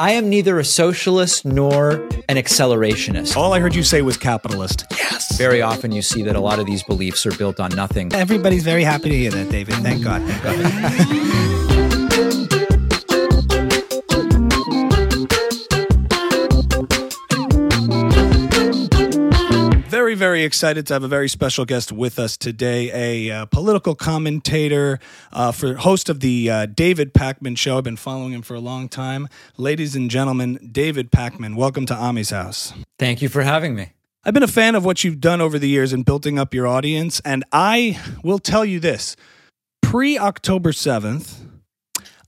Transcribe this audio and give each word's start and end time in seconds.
I 0.00 0.12
am 0.12 0.28
neither 0.28 0.60
a 0.60 0.64
socialist 0.64 1.44
nor 1.44 1.94
an 2.28 2.36
accelerationist. 2.36 3.36
All 3.36 3.52
I 3.52 3.58
heard 3.58 3.74
you 3.74 3.82
say 3.82 4.00
was 4.00 4.16
capitalist. 4.16 4.86
Yes. 4.92 5.36
Very 5.36 5.60
often 5.60 5.90
you 5.90 6.02
see 6.02 6.22
that 6.22 6.36
a 6.36 6.40
lot 6.40 6.60
of 6.60 6.66
these 6.66 6.84
beliefs 6.84 7.26
are 7.26 7.36
built 7.36 7.58
on 7.58 7.74
nothing. 7.74 8.12
Everybody's 8.12 8.62
very 8.62 8.84
happy 8.84 9.08
to 9.08 9.16
hear 9.16 9.32
that, 9.32 9.50
David. 9.50 9.74
Thank 9.76 10.04
God. 10.04 10.22
Thank 10.22 10.42
God. 10.44 11.64
very, 20.38 20.46
excited 20.46 20.86
to 20.86 20.92
have 20.92 21.02
a 21.02 21.08
very 21.08 21.28
special 21.28 21.64
guest 21.64 21.90
with 21.90 22.16
us 22.16 22.36
today, 22.36 23.26
a 23.28 23.34
uh, 23.34 23.46
political 23.46 23.96
commentator, 23.96 25.00
uh, 25.32 25.50
for 25.50 25.74
host 25.74 26.08
of 26.08 26.20
the 26.20 26.48
uh, 26.48 26.66
David 26.66 27.12
Pakman 27.12 27.58
Show. 27.58 27.76
I've 27.76 27.82
been 27.82 27.96
following 27.96 28.34
him 28.34 28.42
for 28.42 28.54
a 28.54 28.60
long 28.60 28.88
time. 28.88 29.26
Ladies 29.56 29.96
and 29.96 30.08
gentlemen, 30.08 30.70
David 30.70 31.10
Pakman, 31.10 31.56
welcome 31.56 31.86
to 31.86 31.94
Ami's 31.94 32.30
house. 32.30 32.72
Thank 33.00 33.20
you 33.20 33.28
for 33.28 33.42
having 33.42 33.74
me. 33.74 33.94
I've 34.24 34.32
been 34.32 34.44
a 34.44 34.46
fan 34.46 34.76
of 34.76 34.84
what 34.84 35.02
you've 35.02 35.20
done 35.20 35.40
over 35.40 35.58
the 35.58 35.68
years 35.68 35.92
in 35.92 36.04
building 36.04 36.38
up 36.38 36.54
your 36.54 36.68
audience, 36.68 37.18
and 37.24 37.42
I 37.50 38.00
will 38.22 38.38
tell 38.38 38.64
you 38.64 38.78
this: 38.78 39.16
pre 39.82 40.16
October 40.20 40.70
seventh, 40.70 41.44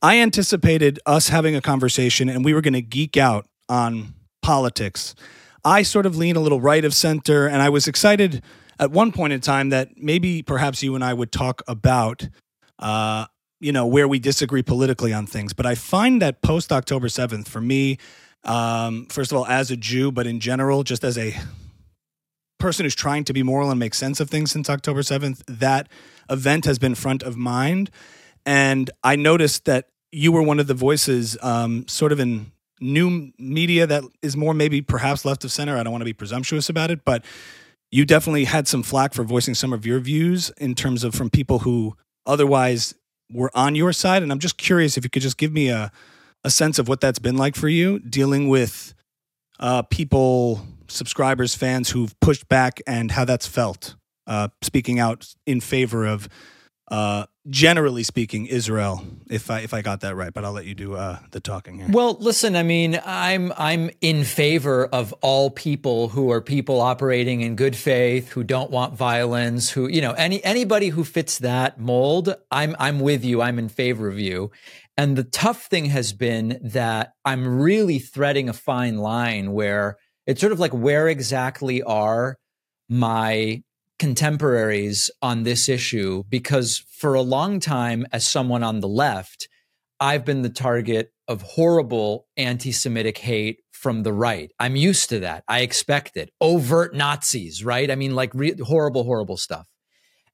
I 0.03 0.19
anticipated 0.19 0.99
us 1.07 1.29
having 1.29 1.55
a 1.55 1.61
conversation, 1.61 2.29
and 2.29 2.45
we 2.45 2.55
were 2.55 2.61
going 2.61 2.75
to 2.75 2.83
geek 2.83 3.17
out 3.17 3.47
on 3.69 4.15
politics 4.43 5.15
I 5.65 5.83
sort 5.83 6.07
of 6.07 6.17
lean 6.17 6.37
a 6.37 6.41
little 6.41 6.61
right 6.61 6.85
of 6.85 6.95
center, 6.95 7.47
and 7.47 7.61
I 7.63 7.69
was 7.69 7.87
excited 7.87 8.43
at 8.79 8.91
one 8.91 9.13
point 9.13 9.33
in 9.33 9.41
time 9.41 9.69
that 9.71 9.99
maybe 9.99 10.43
perhaps 10.43 10.83
you 10.83 10.95
and 10.95 11.05
I 11.05 11.13
would 11.13 11.33
talk 11.33 11.63
about, 11.69 12.27
uh, 12.79 13.27
you 13.61 13.73
know, 13.73 13.87
where 13.87 14.09
we 14.09 14.19
disagree 14.19 14.63
politically 14.63 15.13
on 15.13 15.27
things. 15.27 15.53
But 15.53 15.67
I 15.67 15.75
find 15.75 16.23
that 16.23 16.41
post 16.41 16.73
October 16.73 17.09
7th, 17.09 17.47
for 17.47 17.61
me, 17.61 17.99
um, 18.45 19.07
first 19.07 19.33
of 19.33 19.39
all, 19.39 19.47
as 19.47 19.71
a 19.71 19.77
Jew, 19.77 20.11
but 20.11 20.27
in 20.27 20.41
general, 20.41 20.83
just 20.83 21.05
as 21.05 21.19
a 21.19 21.39
person 22.59 22.85
who's 22.85 22.95
trying 22.95 23.25
to 23.25 23.33
be 23.33 23.43
moral 23.43 23.71
and 23.71 23.79
make 23.79 23.95
sense 23.95 24.19
of 24.19 24.31
things 24.31 24.51
since 24.51 24.71
October 24.71 25.01
7th, 25.01 25.43
that 25.47 25.89
event 26.31 26.65
has 26.65 26.79
been 26.79 26.95
front 26.95 27.23
of 27.23 27.37
mind. 27.37 27.91
And 28.47 28.91
I 29.05 29.17
noticed 29.17 29.67
that 29.67 29.89
you 30.11 30.33
were 30.33 30.43
one 30.43 30.59
of 30.59 30.67
the 30.67 30.75
voices, 30.75 31.37
um, 31.43 31.87
sort 31.87 32.13
of 32.13 32.21
in 32.21 32.51
new 32.81 33.33
media 33.39 33.87
that 33.87 34.05
is 34.23 34.37
more 34.37 34.55
maybe 34.55 34.81
perhaps 34.81 35.25
left 35.25 35.45
of 35.45 35.53
center. 35.53 35.77
I 35.77 35.83
don't 35.83 35.93
want 35.93 36.03
to 36.03 36.07
be 36.07 36.13
presumptuous 36.13 36.69
about 36.69 36.91
it, 36.91 37.05
but 37.05 37.25
you 37.91 38.05
definitely 38.05 38.45
had 38.45 38.69
some 38.69 38.83
flack 38.83 39.15
for 39.15 39.25
voicing 39.25 39.55
some 39.55 39.73
of 39.73 39.85
your 39.85 40.01
views 40.01 40.51
in 40.59 40.75
terms 40.75 41.05
of 41.05 41.15
from 41.15 41.29
people 41.29 41.61
who 41.61 41.97
otherwise 42.27 42.95
were 43.33 43.51
on 43.55 43.75
your 43.75 43.93
side. 43.93 44.23
And 44.23 44.31
I'm 44.33 44.39
just 44.39 44.57
curious 44.57 44.97
if 44.97 45.05
you 45.05 45.11
could 45.11 45.23
just 45.23 45.37
give 45.37 45.53
me 45.53 45.69
a, 45.69 45.91
a 46.45 46.51
sense 46.51 46.79
of 46.79 46.89
what 46.89 47.01
that's 47.01 47.19
been 47.19 47.37
like 47.37 47.57
for 47.57 47.69
you 47.69 47.99
dealing 47.99 48.49
with 48.49 48.95
uh, 49.59 49.83
people, 49.83 50.67
subscribers, 50.89 51.55
fans 51.55 51.91
who've 51.91 52.19
pushed 52.21 52.49
back 52.49 52.81
and 52.87 53.11
how 53.11 53.25
that's 53.25 53.47
felt, 53.47 53.97
uh, 54.27 54.49
speaking 54.63 54.99
out 54.99 55.35
in 55.47 55.61
favor 55.61 56.07
of 56.07 56.29
uh, 56.91 57.27
generally 57.49 58.03
speaking, 58.03 58.47
Israel. 58.47 59.05
If 59.29 59.51
I 59.51 59.61
if 59.61 59.73
I 59.73 59.83
got 59.83 60.01
that 60.01 60.15
right, 60.15 60.33
but 60.33 60.45
I'll 60.45 60.53
let 60.53 60.67
you 60.67 60.75
do 60.75 60.95
uh, 60.95 61.19
the 61.31 61.41
talking 61.41 61.79
here. 61.79 61.87
Well, 61.91 62.17
listen, 62.21 62.57
I 62.57 62.63
mean, 62.63 63.01
I'm 63.05 63.53
I'm 63.57 63.91
in 64.01 64.25
favor 64.25 64.87
of 64.87 65.13
all 65.21 65.51
people 65.51 66.09
who 66.09 66.31
are 66.31 66.41
people 66.41 66.81
operating 66.81 67.41
in 67.41 67.57
good 67.57 67.77
faith, 67.77 68.31
who 68.31 68.45
don't 68.45 68.71
want 68.71 68.95
violence, 68.95 69.71
who 69.71 69.89
you 69.89 70.01
know 70.01 70.13
any 70.13 70.43
anybody 70.45 70.89
who 70.89 71.05
fits 71.05 71.39
that 71.39 71.81
mold. 71.81 72.35
I'm 72.51 72.77
I'm 72.79 73.01
with 73.01 73.25
you. 73.25 73.41
I'm 73.41 73.59
in 73.59 73.69
favor 73.69 74.09
of 74.09 74.19
you. 74.19 74.51
And 74.97 75.17
the 75.17 75.25
tough 75.25 75.67
thing 75.67 75.87
has 75.87 76.13
been 76.13 76.61
that 76.63 77.15
I'm 77.25 77.61
really 77.61 77.99
threading 77.99 78.51
a 78.51 78.53
fine 78.53 78.99
line 78.99 79.53
where 79.53 79.97
it's 80.27 80.41
sort 80.41 80.53
of 80.53 80.61
like 80.61 80.73
where 80.73 81.09
exactly 81.09 81.83
are 81.83 82.37
my 82.91 83.63
contemporaries 84.01 85.11
on 85.21 85.43
this 85.45 85.69
issue 85.69 86.25
because 86.29 86.83
for 86.91 87.15
a 87.15 87.21
long 87.21 87.61
time, 87.61 88.07
as 88.13 88.27
someone 88.27 88.65
on 88.65 88.81
the 88.81 88.89
left, 88.89 89.47
I've 90.01 90.25
been 90.25 90.41
the 90.41 90.49
target 90.49 91.13
of 91.29 91.43
horrible 91.43 92.27
anti 92.37 92.73
Semitic 92.73 93.19
hate 93.19 93.59
from 93.71 94.03
the 94.03 94.13
right. 94.13 94.51
I'm 94.59 94.75
used 94.75 95.11
to 95.11 95.21
that. 95.21 95.45
I 95.47 95.61
expect 95.61 96.17
it. 96.17 96.33
Overt 96.41 96.95
Nazis, 96.95 97.63
right? 97.63 97.91
I 97.91 97.95
mean, 97.95 98.15
like 98.15 98.33
re- 98.35 98.59
horrible, 98.59 99.05
horrible 99.05 99.37
stuff. 99.37 99.69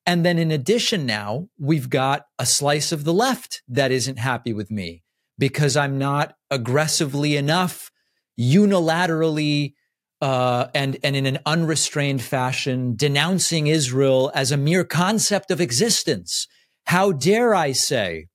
And 0.06 0.24
then 0.24 0.38
in 0.38 0.52
addition, 0.52 1.04
now 1.04 1.48
we've 1.58 1.90
got 1.90 2.26
a 2.38 2.46
slice 2.46 2.92
of 2.92 3.02
the 3.02 3.12
left 3.12 3.62
that 3.66 3.90
isn't 3.90 4.20
happy 4.20 4.52
with 4.52 4.70
me 4.70 5.02
because 5.38 5.76
I'm 5.76 5.98
not 5.98 6.36
aggressively 6.52 7.36
enough, 7.36 7.90
unilaterally 8.38 9.74
uh, 10.20 10.66
and 10.74 10.96
and 11.02 11.14
in 11.16 11.26
an 11.26 11.38
unrestrained 11.46 12.22
fashion, 12.22 12.94
denouncing 12.96 13.66
Israel 13.66 14.30
as 14.34 14.52
a 14.52 14.56
mere 14.56 14.84
concept 14.84 15.50
of 15.50 15.60
existence. 15.60 16.46
How 16.84 17.12
dare 17.12 17.54
I 17.54 17.72
say 17.72 18.28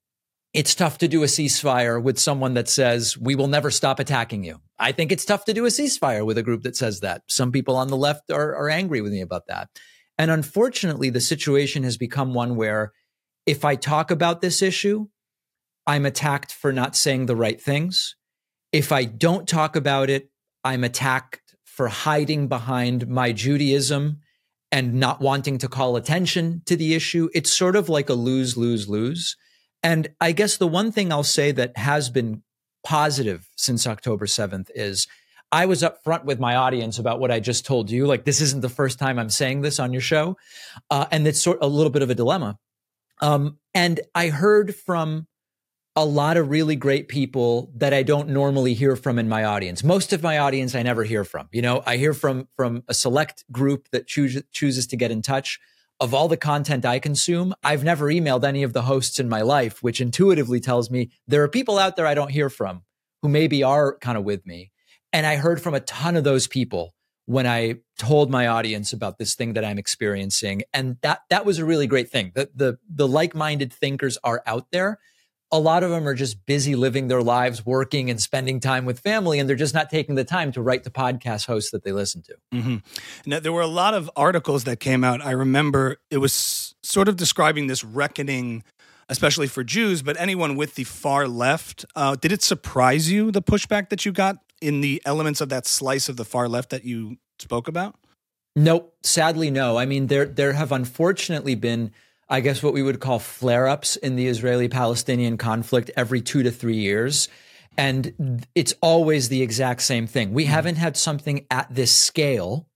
it's 0.54 0.76
tough 0.76 0.98
to 0.98 1.08
do 1.08 1.24
a 1.24 1.28
ceasefire 1.28 2.02
with 2.02 2.20
someone 2.20 2.56
that 2.56 2.68
says 2.68 3.18
we 3.18 3.36
will 3.36 3.48
never 3.48 3.72
stop 3.72 4.00
attacking 4.00 4.44
you. 4.44 4.60
I 4.78 4.92
think 4.92 5.12
it's 5.12 5.24
tough 5.24 5.46
to 5.46 5.54
do 5.54 5.66
a 5.66 5.70
ceasefire 5.70 6.26
with 6.26 6.38
a 6.38 6.44
group 6.44 6.64
that 6.64 6.76
says 6.76 7.00
that. 7.00 7.22
Some 7.28 7.54
people 7.54 7.78
on 7.78 7.88
the 7.88 7.96
left 7.96 8.30
are, 8.30 8.54
are 8.56 8.70
angry 8.70 9.00
with 9.00 9.14
me 9.14 9.22
about 9.22 9.48
that. 9.48 9.70
And 10.18 10.30
unfortunately, 10.30 11.10
the 11.10 11.22
situation 11.22 11.84
has 11.84 11.98
become 11.98 12.34
one 12.34 12.58
where 12.58 12.92
if 13.46 13.64
I 13.64 13.76
talk 13.76 14.12
about 14.12 14.42
this 14.42 14.62
issue, 14.62 15.08
I'm 15.88 16.06
attacked 16.06 16.52
for 16.52 16.74
not 16.74 16.96
saying 16.96 17.26
the 17.26 17.36
right 17.36 17.60
things. 17.60 18.16
If 18.74 18.92
I 18.92 19.06
don't 19.06 19.48
talk 19.48 19.76
about 19.76 20.10
it, 20.10 20.30
I'm 20.64 20.84
attacked 20.84 21.51
for 21.72 21.88
hiding 21.88 22.50
behind 22.50 23.08
my 23.08 23.32
Judaism 23.32 24.20
and 24.74 24.94
not 24.96 25.22
wanting 25.22 25.58
to 25.58 25.70
call 25.70 25.96
attention 25.96 26.62
to 26.66 26.76
the 26.76 26.94
issue. 26.94 27.30
It's 27.34 27.52
sort 27.52 27.78
of 27.78 27.88
like 27.88 28.10
a 28.10 28.14
lose, 28.14 28.58
lose, 28.58 28.90
lose. 28.90 29.38
And 29.82 30.10
I 30.20 30.34
guess 30.34 30.58
the 30.58 30.68
one 30.68 30.92
thing 30.92 31.14
I'll 31.14 31.24
say 31.24 31.54
that 31.54 31.78
has 31.78 32.10
been 32.10 32.44
positive 32.84 33.48
since 33.56 33.88
October 33.88 34.26
7th 34.26 34.70
is 34.76 35.08
I 35.52 35.66
was 35.66 35.82
upfront 35.82 36.26
with 36.26 36.40
my 36.42 36.56
audience 36.56 37.00
about 37.00 37.22
what 37.22 37.32
I 37.32 37.40
just 37.40 37.66
told 37.66 37.90
you. 37.90 38.06
Like, 38.06 38.26
this 38.26 38.42
isn't 38.42 38.62
the 38.62 38.70
first 38.70 39.00
time 39.00 39.18
I'm 39.18 39.30
saying 39.30 39.62
this 39.62 39.80
on 39.80 39.94
your 39.94 40.02
show. 40.02 40.38
Uh, 40.90 41.06
and 41.10 41.26
it's 41.26 41.42
sort 41.42 41.58
of 41.60 41.72
a 41.72 41.74
little 41.74 41.92
bit 41.92 42.02
of 42.02 42.10
a 42.10 42.16
dilemma. 42.16 42.58
Um, 43.22 43.60
and 43.74 44.02
I 44.14 44.28
heard 44.28 44.76
from 44.76 45.28
a 45.96 46.06
lot 46.06 46.38
of 46.38 46.50
really 46.50 46.76
great 46.76 47.10
people 47.10 47.72
that 47.76 47.94
I 47.94 48.04
don't 48.04 48.30
normally 48.30 48.74
hear 48.74 48.96
from 48.96 49.20
in 49.20 49.28
my 49.28 49.44
audience. 49.44 49.84
Most 49.84 50.14
of 50.14 50.24
my 50.24 50.38
audience 50.38 50.74
I 50.74 50.84
never 50.84 51.04
hear 51.04 51.26
from. 51.26 51.50
You 51.52 51.62
know, 51.62 51.84
I 51.86 51.98
hear 51.98 52.14
from 52.14 52.48
from 52.56 52.84
a 52.88 52.94
select 52.94 53.44
group 53.52 53.90
that 53.92 54.08
chooses 54.08 54.44
chooses 54.52 54.88
to 54.88 54.98
get 54.98 55.12
in 55.12 55.22
touch. 55.22 55.60
Of 56.00 56.16
all 56.16 56.28
the 56.28 56.38
content 56.38 56.84
I 56.84 56.98
consume, 56.98 57.54
I've 57.64 57.84
never 57.84 58.08
emailed 58.08 58.44
any 58.44 58.64
of 58.64 58.74
the 58.74 58.82
hosts 58.84 59.20
in 59.20 59.30
my 59.30 59.42
life, 59.42 59.84
which 59.84 60.02
intuitively 60.02 60.60
tells 60.60 60.90
me 60.90 61.12
there 61.28 61.44
are 61.44 61.48
people 61.48 61.78
out 61.78 61.96
there 61.96 62.08
I 62.08 62.16
don't 62.16 62.32
hear 62.32 62.50
from 62.50 62.82
who 63.22 63.30
maybe 63.30 63.62
are 63.62 63.98
kind 64.00 64.18
of 64.18 64.24
with 64.24 64.44
me. 64.44 64.72
And 65.14 65.28
I 65.28 65.36
heard 65.36 65.62
from 65.62 65.76
a 65.76 65.80
ton 65.82 66.16
of 66.16 66.24
those 66.24 66.48
people 66.48 66.96
when 67.26 67.46
I 67.46 67.76
told 68.00 68.32
my 68.32 68.48
audience 68.48 68.94
about 68.94 69.20
this 69.20 69.36
thing 69.36 69.54
that 69.54 69.64
I'm 69.64 69.78
experiencing. 69.78 70.64
And 70.74 70.98
that 71.02 71.22
that 71.30 71.46
was 71.46 71.60
a 71.60 71.66
really 71.66 71.86
great 71.86 72.10
thing. 72.10 72.32
The 72.34 72.50
the 72.56 72.80
the 72.90 73.08
like-minded 73.08 73.72
thinkers 73.72 74.18
are 74.24 74.42
out 74.48 74.68
there 74.72 74.98
a 75.52 75.60
lot 75.60 75.84
of 75.84 75.90
them 75.90 76.08
are 76.08 76.14
just 76.14 76.46
busy 76.46 76.76
living 76.76 77.08
their 77.08 77.22
lives, 77.22 77.66
working 77.66 78.10
and 78.10 78.22
spending 78.22 78.60
time 78.60 78.86
with 78.86 79.00
family, 79.00 79.40
and 79.40 79.50
they're 79.50 79.56
just 79.56 79.74
not 79.74 79.90
taking 79.90 80.16
the 80.16 80.24
time 80.24 80.52
to 80.54 80.62
write 80.62 80.84
the 80.84 80.90
podcast 80.90 81.46
hosts 81.46 81.72
that 81.72 81.84
they 81.84 81.92
listen 81.92 82.22
to. 82.24 82.36
Mm-hmm. 82.54 82.76
Now, 83.26 83.40
there 83.40 83.52
were 83.52 83.62
a 83.62 83.68
lot 83.68 83.94
of 83.94 84.10
articles 84.16 84.64
that 84.64 84.80
came 84.80 85.04
out. 85.04 85.22
I 85.22 85.32
remember 85.32 85.98
it 86.10 86.18
was 86.20 86.74
sort 86.84 87.08
of 87.10 87.18
describing 87.18 87.68
this 87.68 87.84
reckoning, 87.84 88.64
especially 89.10 89.48
for 89.48 89.64
Jews, 89.64 90.02
but 90.02 90.20
anyone 90.20 90.56
with 90.56 90.76
the 90.76 90.86
far 90.86 91.28
left. 91.28 91.86
Uh, 91.96 92.16
did 92.16 92.32
it 92.32 92.42
surprise 92.42 93.12
you 93.12 93.32
the 93.32 93.42
pushback 93.42 93.90
that 93.90 94.06
you 94.06 94.12
got 94.12 94.38
in 94.62 94.82
the 94.82 95.02
elements 95.06 95.42
of 95.42 95.50
that 95.50 95.68
slice 95.68 96.08
of 96.08 96.16
the 96.16 96.26
far 96.26 96.48
left 96.48 96.70
that 96.70 96.86
you 96.86 97.18
spoke 97.40 97.68
about? 97.68 97.96
Nope, 98.56 98.96
sadly, 99.04 99.50
no. 99.50 99.78
I 99.78 99.86
mean, 99.86 100.08
there 100.08 100.26
there 100.26 100.54
have 100.54 100.72
unfortunately 100.72 101.56
been 101.56 101.92
I 102.32 102.40
guess 102.40 102.64
what 102.64 102.74
we 102.74 102.82
would 102.82 103.02
call 103.02 103.20
flare 103.20 103.68
ups 103.68 103.98
in 103.98 104.16
the 104.16 104.28
Israeli 104.28 104.70
Palestinian 104.70 105.38
conflict 105.38 105.92
every 105.98 106.22
two 106.22 106.44
to 106.44 106.50
three 106.50 106.78
years. 106.78 107.28
And 107.78 108.46
it's 108.56 108.74
always 108.82 109.28
the 109.28 109.42
exact 109.42 109.82
same 109.82 110.08
thing. 110.08 110.34
We 110.34 110.44
mm-hmm. 110.44 110.54
haven't 110.54 110.76
had 110.76 110.96
something 110.96 111.46
at 111.52 111.68
this 111.70 111.92
scale 111.92 112.68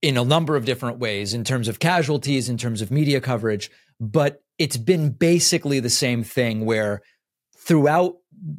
in 0.00 0.16
a 0.16 0.24
number 0.24 0.56
of 0.56 0.64
different 0.64 0.98
ways 0.98 1.34
in 1.34 1.44
terms 1.44 1.68
of 1.68 1.78
casualties, 1.78 2.48
in 2.48 2.56
terms 2.56 2.80
of 2.80 2.90
media 2.90 3.20
coverage, 3.20 3.70
but 4.00 4.42
it's 4.58 4.78
been 4.78 5.10
basically 5.10 5.78
the 5.78 5.90
same 5.90 6.24
thing 6.24 6.64
where 6.64 7.02
throughout 7.58 8.14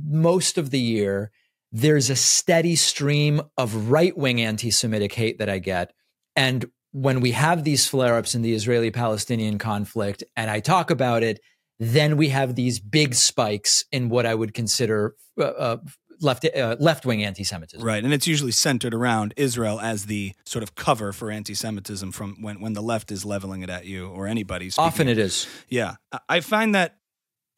most 0.06 0.60
of 0.60 0.70
the 0.70 0.80
year, 0.80 1.32
there's 1.72 2.12
a 2.12 2.16
steady 2.16 2.76
stream 2.76 3.42
of 3.58 3.90
right 3.90 4.16
wing 4.16 4.40
anti 4.40 4.70
Semitic 4.70 5.14
hate 5.14 5.40
that 5.40 5.50
I 5.50 5.58
get. 5.58 5.94
And 6.36 6.66
when 6.92 7.22
we 7.22 7.32
have 7.32 7.64
these 7.64 7.88
flare 7.88 8.16
ups 8.16 8.36
in 8.36 8.42
the 8.42 8.54
Israeli 8.54 8.92
Palestinian 8.92 9.58
conflict 9.58 10.24
and 10.36 10.50
I 10.50 10.60
talk 10.60 10.92
about 10.92 11.24
it, 11.24 11.40
then 11.80 12.18
we 12.18 12.30
have 12.30 12.56
these 12.56 12.80
big 12.80 13.16
spikes 13.16 13.84
in 13.92 14.10
what 14.10 14.26
I 14.26 14.36
would 14.36 14.54
consider 14.54 15.16
uh, 15.40 15.44
uh, 15.44 15.78
left 16.22 16.46
uh, 16.46 16.76
left 16.80 17.06
wing 17.06 17.24
anti-Semitism. 17.24 17.84
Right, 17.84 18.04
and 18.04 18.14
it's 18.14 18.28
usually 18.28 18.52
centered 18.52 18.94
around 18.94 19.34
Israel 19.36 19.80
as 19.80 20.06
the 20.06 20.34
sort 20.46 20.64
of 20.64 20.76
cover 20.76 21.12
for 21.12 21.32
anti-Semitism 21.32 22.12
from 22.12 22.38
when 22.42 22.62
when 22.62 22.74
the 22.74 22.84
left 22.84 23.12
is 23.12 23.26
leveling 23.26 23.64
it 23.64 23.70
at 23.70 23.86
you 23.86 24.08
or 24.08 24.28
anybody. 24.28 24.70
Often 24.78 25.08
it 25.08 25.18
is. 25.18 25.48
Yeah, 25.68 25.96
I 26.30 26.42
find 26.42 26.76
that 26.76 26.98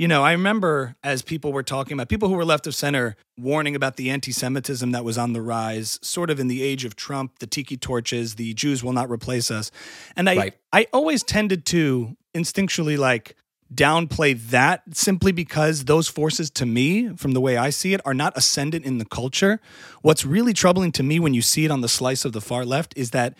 you 0.03 0.09
know, 0.09 0.21
I 0.21 0.33
remember 0.33 0.97
as 1.01 1.21
people 1.21 1.53
were 1.53 1.63
talking 1.63 1.93
about 1.93 2.09
people 2.09 2.27
who 2.27 2.35
were 2.35 2.43
left 2.43 2.67
of 2.67 2.75
center 2.75 3.15
warning 3.37 3.73
about 3.73 3.95
the 3.95 4.09
anti 4.09 4.33
Semitism 4.33 4.91
that 4.91 5.05
was 5.05 5.17
on 5.17 5.31
the 5.31 5.41
rise, 5.41 5.97
sort 6.01 6.29
of 6.29 6.41
in 6.41 6.49
the 6.49 6.61
age 6.61 6.83
of 6.83 6.97
Trump, 6.97 7.39
the 7.39 7.47
tiki 7.47 7.77
torches, 7.77 8.35
the 8.35 8.53
Jews 8.53 8.83
will 8.83 8.91
not 8.91 9.09
replace 9.09 9.49
us. 9.49 9.71
And 10.17 10.29
I, 10.29 10.35
right. 10.35 10.53
I 10.73 10.87
always 10.91 11.23
tended 11.23 11.65
to 11.67 12.17
instinctually 12.35 12.97
like 12.97 13.37
downplay 13.73 14.37
that 14.49 14.83
simply 14.91 15.31
because 15.31 15.85
those 15.85 16.09
forces, 16.09 16.49
to 16.49 16.65
me, 16.65 17.15
from 17.15 17.31
the 17.31 17.39
way 17.39 17.55
I 17.55 17.69
see 17.69 17.93
it, 17.93 18.01
are 18.03 18.13
not 18.13 18.33
ascendant 18.35 18.83
in 18.83 18.97
the 18.97 19.05
culture. 19.05 19.61
What's 20.01 20.25
really 20.25 20.51
troubling 20.51 20.91
to 20.91 21.03
me 21.03 21.17
when 21.17 21.33
you 21.33 21.41
see 21.41 21.63
it 21.63 21.71
on 21.71 21.79
the 21.79 21.87
slice 21.87 22.25
of 22.25 22.33
the 22.33 22.41
far 22.41 22.65
left 22.65 22.93
is 22.97 23.11
that 23.11 23.37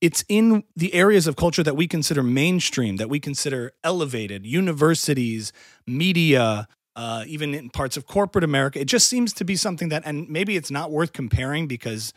it's 0.00 0.24
in 0.28 0.64
the 0.76 0.94
areas 0.94 1.26
of 1.26 1.36
culture 1.36 1.62
that 1.62 1.76
we 1.76 1.88
consider 1.88 2.22
mainstream, 2.22 2.96
that 2.96 3.08
we 3.08 3.18
consider 3.18 3.72
elevated, 3.82 4.46
universities, 4.46 5.52
media, 5.86 6.68
uh, 6.94 7.24
even 7.26 7.54
in 7.54 7.70
parts 7.70 7.96
of 7.96 8.06
corporate 8.06 8.44
America. 8.44 8.80
It 8.80 8.86
just 8.86 9.08
seems 9.08 9.32
to 9.34 9.44
be 9.44 9.56
something 9.56 9.88
that, 9.88 10.02
and 10.04 10.28
maybe 10.28 10.56
it's 10.56 10.70
not 10.70 10.90
worth 10.90 11.12
comparing 11.12 11.66
because 11.66 12.12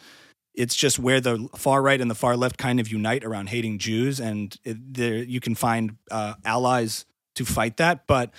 it's 0.53 0.75
just 0.75 0.99
where 0.99 1.21
the 1.21 1.47
far 1.55 1.81
right 1.81 1.99
and 1.99 2.09
the 2.09 2.15
far 2.15 2.35
left 2.35 2.57
kind 2.57 2.79
of 2.79 2.91
unite 2.91 3.23
around 3.23 3.49
hating 3.49 3.79
Jews, 3.79 4.19
and 4.19 4.55
it, 4.63 4.93
there 4.93 5.15
you 5.15 5.39
can 5.39 5.55
find 5.55 5.97
uh, 6.09 6.33
allies 6.43 7.05
to 7.35 7.45
fight 7.45 7.77
that. 7.77 8.05
But 8.07 8.31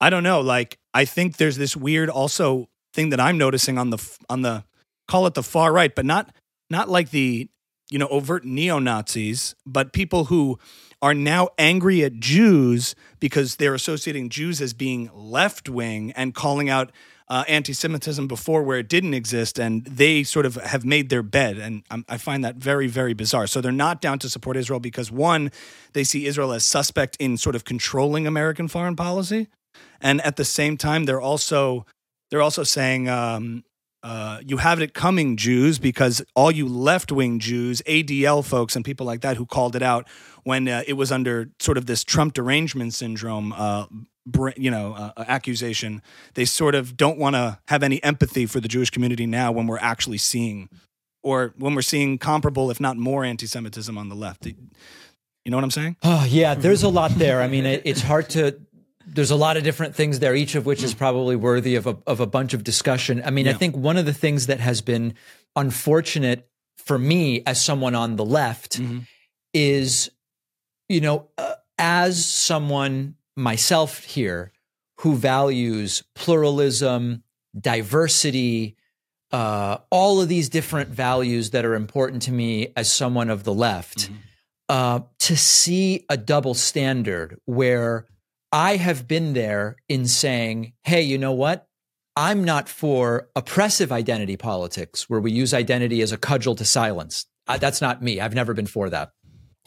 I 0.00 0.10
don't 0.10 0.22
know. 0.22 0.40
Like 0.40 0.78
I 0.94 1.04
think 1.04 1.36
there's 1.36 1.56
this 1.56 1.76
weird 1.76 2.08
also 2.08 2.68
thing 2.94 3.10
that 3.10 3.20
I'm 3.20 3.38
noticing 3.38 3.78
on 3.78 3.90
the 3.90 4.16
on 4.28 4.42
the 4.42 4.64
call 5.06 5.26
it 5.26 5.34
the 5.34 5.42
far 5.42 5.72
right, 5.72 5.94
but 5.94 6.06
not 6.06 6.34
not 6.70 6.88
like 6.88 7.10
the 7.10 7.48
you 7.90 7.98
know, 7.98 8.08
overt 8.08 8.44
neo 8.44 8.78
Nazis, 8.78 9.54
but 9.66 9.92
people 9.92 10.26
who 10.26 10.58
are 11.02 11.14
now 11.14 11.48
angry 11.58 12.04
at 12.04 12.14
Jews 12.14 12.94
because 13.18 13.56
they're 13.56 13.74
associating 13.74 14.28
Jews 14.28 14.60
as 14.60 14.72
being 14.74 15.10
left 15.14 15.68
wing 15.68 16.12
and 16.12 16.34
calling 16.34 16.68
out 16.68 16.92
uh, 17.28 17.44
anti 17.46 17.72
Semitism 17.72 18.26
before 18.26 18.62
where 18.62 18.78
it 18.78 18.88
didn't 18.88 19.14
exist. 19.14 19.58
And 19.58 19.84
they 19.84 20.24
sort 20.24 20.46
of 20.46 20.56
have 20.56 20.84
made 20.84 21.08
their 21.08 21.22
bed. 21.22 21.58
And 21.58 21.84
I 22.08 22.18
find 22.18 22.44
that 22.44 22.56
very, 22.56 22.88
very 22.88 23.14
bizarre. 23.14 23.46
So 23.46 23.60
they're 23.60 23.72
not 23.72 24.00
down 24.00 24.18
to 24.18 24.28
support 24.28 24.56
Israel 24.56 24.80
because, 24.80 25.10
one, 25.10 25.52
they 25.92 26.04
see 26.04 26.26
Israel 26.26 26.52
as 26.52 26.64
suspect 26.64 27.16
in 27.18 27.36
sort 27.36 27.54
of 27.54 27.64
controlling 27.64 28.26
American 28.26 28.68
foreign 28.68 28.96
policy. 28.96 29.48
And 30.00 30.20
at 30.22 30.36
the 30.36 30.44
same 30.44 30.76
time, 30.76 31.04
they're 31.04 31.20
also. 31.20 31.86
They're 32.30 32.42
also 32.42 32.62
saying, 32.62 33.08
um, 33.08 33.64
uh, 34.02 34.40
you 34.46 34.56
have 34.58 34.80
it 34.80 34.94
coming, 34.94 35.36
Jews, 35.36 35.78
because 35.78 36.22
all 36.34 36.50
you 36.50 36.66
left 36.66 37.12
wing 37.12 37.38
Jews, 37.38 37.82
ADL 37.86 38.44
folks, 38.44 38.74
and 38.74 38.84
people 38.84 39.04
like 39.06 39.20
that 39.20 39.36
who 39.36 39.44
called 39.44 39.76
it 39.76 39.82
out 39.82 40.08
when 40.44 40.68
uh, 40.68 40.82
it 40.86 40.94
was 40.94 41.12
under 41.12 41.50
sort 41.58 41.76
of 41.76 41.86
this 41.86 42.02
Trump 42.02 42.32
derangement 42.32 42.94
syndrome, 42.94 43.52
uh, 43.52 43.86
you 44.56 44.70
know, 44.70 44.94
uh, 44.94 45.12
uh, 45.16 45.24
accusation. 45.28 46.00
They 46.34 46.46
sort 46.46 46.74
of 46.74 46.96
don't 46.96 47.18
want 47.18 47.36
to 47.36 47.58
have 47.68 47.82
any 47.82 48.02
empathy 48.02 48.46
for 48.46 48.60
the 48.60 48.68
Jewish 48.68 48.90
community 48.90 49.26
now 49.26 49.52
when 49.52 49.66
we're 49.66 49.78
actually 49.78 50.18
seeing, 50.18 50.70
or 51.22 51.52
when 51.58 51.74
we're 51.74 51.82
seeing 51.82 52.16
comparable, 52.16 52.70
if 52.70 52.80
not 52.80 52.96
more, 52.96 53.24
anti-Semitism 53.24 53.96
on 53.98 54.08
the 54.08 54.14
left. 54.14 54.46
You 54.46 55.50
know 55.50 55.56
what 55.56 55.64
I'm 55.64 55.70
saying? 55.70 55.96
Oh 56.02 56.26
yeah, 56.28 56.54
there's 56.54 56.82
a 56.82 56.88
lot 56.88 57.12
there. 57.12 57.42
I 57.42 57.48
mean, 57.48 57.66
it, 57.66 57.82
it's 57.84 58.02
hard 58.02 58.30
to 58.30 58.60
there's 59.12 59.30
a 59.30 59.36
lot 59.36 59.56
of 59.56 59.64
different 59.64 59.94
things 59.94 60.20
there, 60.20 60.34
each 60.34 60.54
of 60.54 60.66
which 60.66 60.82
is 60.82 60.94
probably 60.94 61.36
worthy 61.36 61.74
of 61.74 61.86
a, 61.86 61.96
of 62.06 62.20
a 62.20 62.26
bunch 62.26 62.54
of 62.54 62.62
discussion. 62.62 63.22
I 63.24 63.30
mean, 63.30 63.46
yeah. 63.46 63.52
I 63.52 63.54
think 63.54 63.76
one 63.76 63.96
of 63.96 64.06
the 64.06 64.14
things 64.14 64.46
that 64.46 64.60
has 64.60 64.80
been 64.80 65.14
unfortunate 65.56 66.48
for 66.78 66.98
me 66.98 67.42
as 67.44 67.62
someone 67.62 67.94
on 67.94 68.16
the 68.16 68.24
left 68.24 68.80
mm-hmm. 68.80 69.00
is, 69.52 70.10
you 70.88 71.00
know, 71.00 71.28
uh, 71.36 71.54
as 71.78 72.24
someone 72.24 73.16
myself 73.36 74.04
here 74.04 74.52
who 75.00 75.16
values 75.16 76.04
pluralism, 76.14 77.22
diversity, 77.58 78.76
uh, 79.32 79.78
all 79.90 80.20
of 80.20 80.28
these 80.28 80.48
different 80.48 80.90
values 80.90 81.50
that 81.50 81.64
are 81.64 81.74
important 81.74 82.22
to 82.22 82.32
me 82.32 82.72
as 82.76 82.90
someone 82.90 83.30
of 83.30 83.44
the 83.44 83.54
left, 83.54 83.98
mm-hmm. 83.98 84.14
uh, 84.68 85.00
to 85.18 85.36
see 85.36 86.04
a 86.08 86.16
double 86.16 86.54
standard 86.54 87.40
where 87.44 88.06
I 88.52 88.76
have 88.76 89.06
been 89.06 89.32
there 89.32 89.76
in 89.88 90.06
saying, 90.06 90.72
hey, 90.84 91.02
you 91.02 91.18
know 91.18 91.32
what? 91.32 91.66
I'm 92.16 92.42
not 92.44 92.68
for 92.68 93.28
oppressive 93.36 93.92
identity 93.92 94.36
politics 94.36 95.08
where 95.08 95.20
we 95.20 95.30
use 95.32 95.54
identity 95.54 96.02
as 96.02 96.12
a 96.12 96.18
cudgel 96.18 96.56
to 96.56 96.64
silence. 96.64 97.26
That's 97.46 97.80
not 97.80 98.02
me. 98.02 98.20
I've 98.20 98.34
never 98.34 98.52
been 98.52 98.66
for 98.66 98.90
that. 98.90 99.10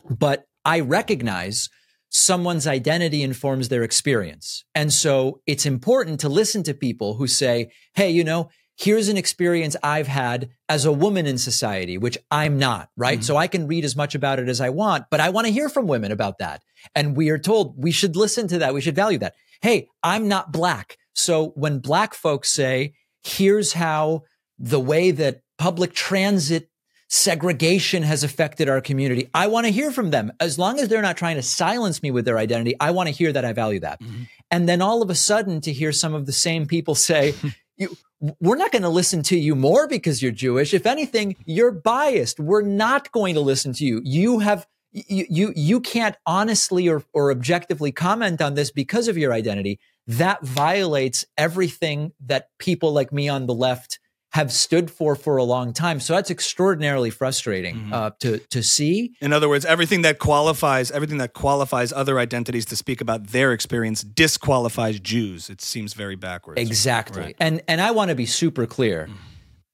But 0.10 0.46
I 0.66 0.82
recognize 0.82 1.70
someone's 2.10 2.68
identity 2.68 3.24
informs 3.24 3.70
their 3.70 3.84
experience. 3.84 4.66
And 4.76 4.94
so 4.94 5.42
it's 5.48 5.66
important 5.66 6.20
to 6.20 6.30
listen 6.30 6.64
to 6.64 6.74
people 6.74 7.16
who 7.16 7.28
say, 7.28 7.72
hey, 7.96 8.12
you 8.12 8.24
know, 8.24 8.50
here's 8.78 9.10
an 9.10 9.18
experience 9.18 9.76
I've 9.84 10.08
had 10.08 10.50
as 10.68 10.86
a 10.86 10.92
woman 10.92 11.26
in 11.26 11.38
society, 11.38 11.98
which 11.98 12.18
I'm 12.32 12.58
not, 12.58 12.90
right? 12.98 13.20
Mm-hmm. 13.20 13.24
So 13.24 13.38
I 13.38 13.48
can 13.48 13.68
read 13.68 13.86
as 13.86 13.96
much 13.96 14.16
about 14.16 14.40
it 14.40 14.50
as 14.50 14.62
I 14.62 14.70
want, 14.70 15.06
but 15.12 15.20
I 15.20 15.30
want 15.30 15.48
to 15.48 15.54
hear 15.54 15.70
from 15.70 15.88
women 15.88 16.12
about 16.12 16.40
that. 16.40 16.64
And 16.96 17.16
we 17.16 17.30
are 17.30 17.38
told 17.38 17.76
we 17.78 17.92
should 17.92 18.16
listen 18.16 18.48
to 18.50 18.60
that. 18.60 18.74
We 18.74 18.82
should 18.82 18.96
value 18.96 19.20
that. 19.20 19.36
Hey, 19.62 19.88
I'm 20.02 20.28
not 20.28 20.52
black. 20.52 20.98
So 21.14 21.50
when 21.56 21.80
black 21.80 22.14
folks 22.14 22.52
say, 22.52 22.96
here's 23.24 23.74
how 23.74 24.24
the 24.58 24.80
way 24.80 25.12
that 25.12 25.42
public 25.58 25.94
transit 25.94 26.70
segregation 27.14 28.02
has 28.02 28.24
affected 28.24 28.68
our 28.68 28.82
community. 28.82 29.30
I 29.36 29.46
want 29.46 29.68
to 29.68 29.72
hear 29.72 29.92
from 29.92 30.10
them. 30.10 30.32
As 30.40 30.58
long 30.58 30.80
as 30.80 30.90
they're 30.90 31.02
not 31.02 31.16
trying 31.16 31.36
to 31.36 31.44
silence 31.44 32.02
me 32.02 32.10
with 32.10 32.26
their 32.26 32.40
identity, 32.40 32.76
I 32.80 32.90
want 32.90 33.08
to 33.08 33.14
hear 33.14 33.32
that 33.32 33.46
I 33.46 33.54
value 33.54 33.82
that. 33.82 34.02
Mm-hmm. 34.02 34.24
And 34.50 34.68
then 34.68 34.82
all 34.82 35.04
of 35.04 35.12
a 35.12 35.16
sudden 35.16 35.62
to 35.62 35.72
hear 35.72 35.92
some 35.92 36.16
of 36.16 36.26
the 36.26 36.32
same 36.32 36.66
people 36.66 36.96
say, 36.96 37.36
you, 37.78 37.96
we're 38.40 38.56
not 38.56 38.72
going 38.72 38.84
to 38.84 38.90
listen 38.90 39.22
to 39.24 39.38
you 39.38 39.56
more 39.56 39.88
because 39.88 40.22
you're 40.22 40.32
Jewish. 40.32 40.74
If 40.74 40.86
anything, 40.86 41.36
you're 41.46 41.72
biased. 41.72 42.40
We're 42.40 42.62
not 42.62 43.12
going 43.12 43.36
to 43.36 43.42
listen 43.42 43.74
to 43.74 43.86
you. 43.86 44.02
You 44.04 44.40
have 44.40 44.66
you 44.92 45.26
you 45.30 45.54
you 45.56 45.82
can't 45.82 46.16
honestly 46.26 46.88
or, 46.88 47.04
or 47.14 47.32
objectively 47.32 47.92
comment 47.92 48.42
on 48.42 48.54
this 48.54 48.72
because 48.72 49.08
of 49.08 49.18
your 49.18 49.34
identity. 49.34 49.80
That 50.08 50.44
violates 50.44 51.26
everything 51.38 52.12
that 52.26 52.50
people 52.60 52.94
like 52.94 53.12
me 53.12 53.28
on 53.28 53.48
the 53.48 53.54
left 53.54 54.00
have 54.34 54.52
stood 54.52 54.90
for 54.90 55.16
for 55.16 55.38
a 55.38 55.44
long 55.44 55.74
time. 55.74 56.00
So 56.00 56.14
that's 56.14 56.32
extraordinarily 56.32 57.12
frustrating 57.12 57.76
mm-hmm. 57.76 57.94
uh, 57.94 58.10
to 58.20 58.40
to 58.40 58.64
see. 58.64 59.14
In 59.22 59.32
other 59.32 59.48
words, 59.48 59.64
everything 59.64 60.02
that 60.02 60.20
qualifies 60.20 60.92
everything 60.92 61.20
that 61.20 61.34
qualifies 61.34 61.94
other 61.94 62.20
identities 62.20 62.66
to 62.66 62.76
speak 62.76 63.00
about 63.00 63.28
their 63.28 63.54
experience 63.54 64.04
disqualifies 64.04 65.00
Jews. 65.00 65.50
It 65.50 65.62
seems 65.62 65.94
very 65.94 66.16
backwards. 66.16 66.60
Exactly. 66.60 67.22
Right. 67.22 67.36
And 67.40 67.62
and 67.68 67.80
I 67.80 67.92
want 67.92 68.10
to 68.10 68.16
be 68.16 68.26
super 68.26 68.66
clear. 68.66 69.06
Mm-hmm. 69.06 69.18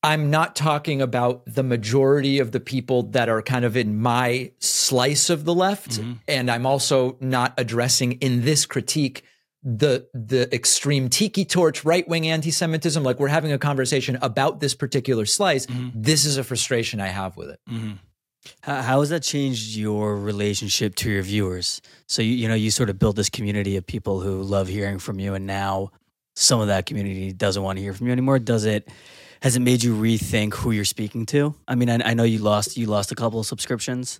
I'm 0.01 0.29
not 0.29 0.55
talking 0.55 1.01
about 1.01 1.43
the 1.45 1.63
majority 1.63 2.39
of 2.39 2.53
the 2.53 2.61
people 2.61 3.03
that 3.11 3.27
are 3.27 3.41
kind 3.41 3.65
of 3.65 3.75
in 3.75 3.99
my 3.99 4.51
slice 4.59 5.29
of 5.29 5.43
the 5.43 5.53
left. 5.53 5.91
Mm-hmm. 5.91 6.13
And 6.27 6.49
I'm 6.49 6.65
also 6.65 7.17
not 7.19 7.53
addressing 7.57 8.13
in 8.13 8.45
this 8.45 8.65
critique 8.65 9.25
the 9.77 10.07
the 10.13 10.53
extreme 10.53 11.09
tiki 11.09 11.45
torch 11.45 11.85
right 11.85 12.07
wing 12.07 12.27
anti-Semitism. 12.27 13.03
Like 13.03 13.19
we're 13.19 13.27
having 13.27 13.51
a 13.51 13.59
conversation 13.59 14.17
about 14.21 14.59
this 14.59 14.73
particular 14.73 15.25
slice. 15.25 15.65
Mm-hmm. 15.67 16.01
This 16.01 16.25
is 16.25 16.37
a 16.37 16.43
frustration 16.43 16.99
I 16.99 17.07
have 17.07 17.37
with 17.37 17.49
it. 17.49 17.59
Mm-hmm. 17.69 17.91
How, 18.61 18.81
how, 18.81 18.99
has 19.01 19.09
that 19.09 19.21
changed 19.21 19.75
your 19.75 20.15
relationship 20.15 20.95
to 20.95 21.11
your 21.11 21.21
viewers? 21.21 21.81
So 22.07 22.21
you 22.21 22.31
you 22.31 22.47
know 22.47 22.55
you 22.55 22.71
sort 22.71 22.89
of 22.89 22.97
build 22.97 23.15
this 23.15 23.29
community 23.29 23.75
of 23.75 23.85
people 23.85 24.21
who 24.21 24.41
love 24.41 24.67
hearing 24.67 24.97
from 24.97 25.19
you, 25.19 25.35
and 25.35 25.45
now 25.45 25.91
some 26.35 26.61
of 26.61 26.67
that 26.67 26.85
community 26.85 27.31
doesn't 27.31 27.61
want 27.61 27.77
to 27.77 27.83
hear 27.83 27.93
from 27.93 28.07
you 28.07 28.13
anymore. 28.13 28.39
Does 28.39 28.65
it? 28.65 28.87
Has 29.41 29.55
it 29.55 29.61
made 29.61 29.83
you 29.83 29.95
rethink 29.95 30.53
who 30.55 30.71
you're 30.71 30.83
speaking 30.83 31.25
to? 31.27 31.55
I 31.65 31.75
mean, 31.75 31.89
I, 31.89 32.09
I 32.09 32.13
know 32.13 32.23
you 32.23 32.39
lost 32.39 32.75
you 32.75 32.87
lost 32.87 33.11
a 33.11 33.15
couple 33.15 33.39
of 33.39 33.45
subscriptions. 33.45 34.19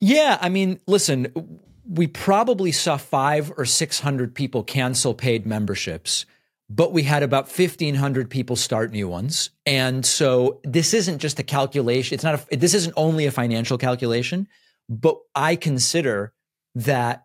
Yeah, 0.00 0.36
I 0.40 0.50
mean, 0.50 0.80
listen, 0.86 1.60
we 1.88 2.06
probably 2.06 2.72
saw 2.72 2.96
five 2.96 3.52
or 3.56 3.64
600 3.64 4.34
people 4.34 4.62
cancel 4.62 5.14
paid 5.14 5.46
memberships, 5.46 6.26
but 6.70 6.92
we 6.92 7.02
had 7.02 7.22
about 7.22 7.46
1,500 7.46 8.30
people 8.30 8.56
start 8.56 8.90
new 8.90 9.08
ones. 9.08 9.50
And 9.66 10.04
so 10.04 10.60
this 10.64 10.94
isn't 10.94 11.18
just 11.18 11.38
a 11.38 11.42
calculation. 11.42 12.14
It's 12.14 12.24
not 12.24 12.46
a, 12.50 12.56
this 12.56 12.74
isn't 12.74 12.94
only 12.96 13.26
a 13.26 13.30
financial 13.30 13.76
calculation, 13.78 14.48
but 14.88 15.18
I 15.34 15.56
consider 15.56 16.32
that 16.74 17.24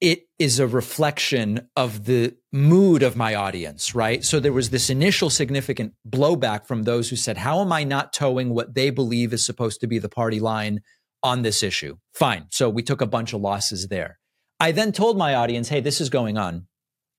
it 0.00 0.28
is 0.38 0.60
a 0.60 0.66
reflection 0.66 1.68
of 1.74 2.04
the 2.04 2.36
mood 2.52 3.02
of 3.02 3.16
my 3.16 3.34
audience, 3.34 3.96
right? 3.96 4.24
So 4.24 4.38
there 4.38 4.52
was 4.52 4.70
this 4.70 4.90
initial 4.90 5.28
significant 5.28 5.94
blowback 6.08 6.66
from 6.66 6.84
those 6.84 7.10
who 7.10 7.16
said, 7.16 7.38
How 7.38 7.60
am 7.60 7.72
I 7.72 7.82
not 7.82 8.12
toeing 8.12 8.50
what 8.50 8.74
they 8.74 8.90
believe 8.90 9.32
is 9.32 9.44
supposed 9.44 9.80
to 9.80 9.88
be 9.88 9.98
the 9.98 10.08
party 10.08 10.38
line 10.38 10.82
on 11.22 11.42
this 11.42 11.62
issue. 11.62 11.96
Fine. 12.14 12.46
So 12.50 12.68
we 12.68 12.82
took 12.82 13.00
a 13.00 13.06
bunch 13.06 13.32
of 13.32 13.40
losses 13.40 13.88
there. 13.88 14.18
I 14.60 14.72
then 14.72 14.92
told 14.92 15.16
my 15.16 15.34
audience, 15.34 15.68
hey, 15.68 15.80
this 15.80 16.00
is 16.00 16.10
going 16.10 16.36
on. 16.36 16.66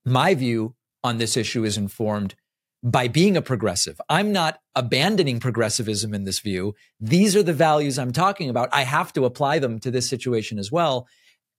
My 0.05 0.35
view 0.35 0.75
on 1.03 1.17
this 1.17 1.37
issue 1.37 1.63
is 1.63 1.77
informed 1.77 2.35
by 2.81 3.07
being 3.07 3.35
a 3.35 3.41
progressive. 3.41 3.99
I'm 4.09 4.31
not 4.31 4.59
abandoning 4.75 5.39
progressivism 5.39 6.13
in 6.13 6.23
this 6.23 6.39
view. 6.39 6.75
These 6.99 7.35
are 7.35 7.43
the 7.43 7.53
values 7.53 7.99
I'm 7.99 8.13
talking 8.13 8.49
about. 8.49 8.69
I 8.71 8.83
have 8.83 9.11
to 9.13 9.25
apply 9.25 9.59
them 9.59 9.79
to 9.79 9.91
this 9.91 10.09
situation 10.09 10.57
as 10.57 10.71
well. 10.71 11.07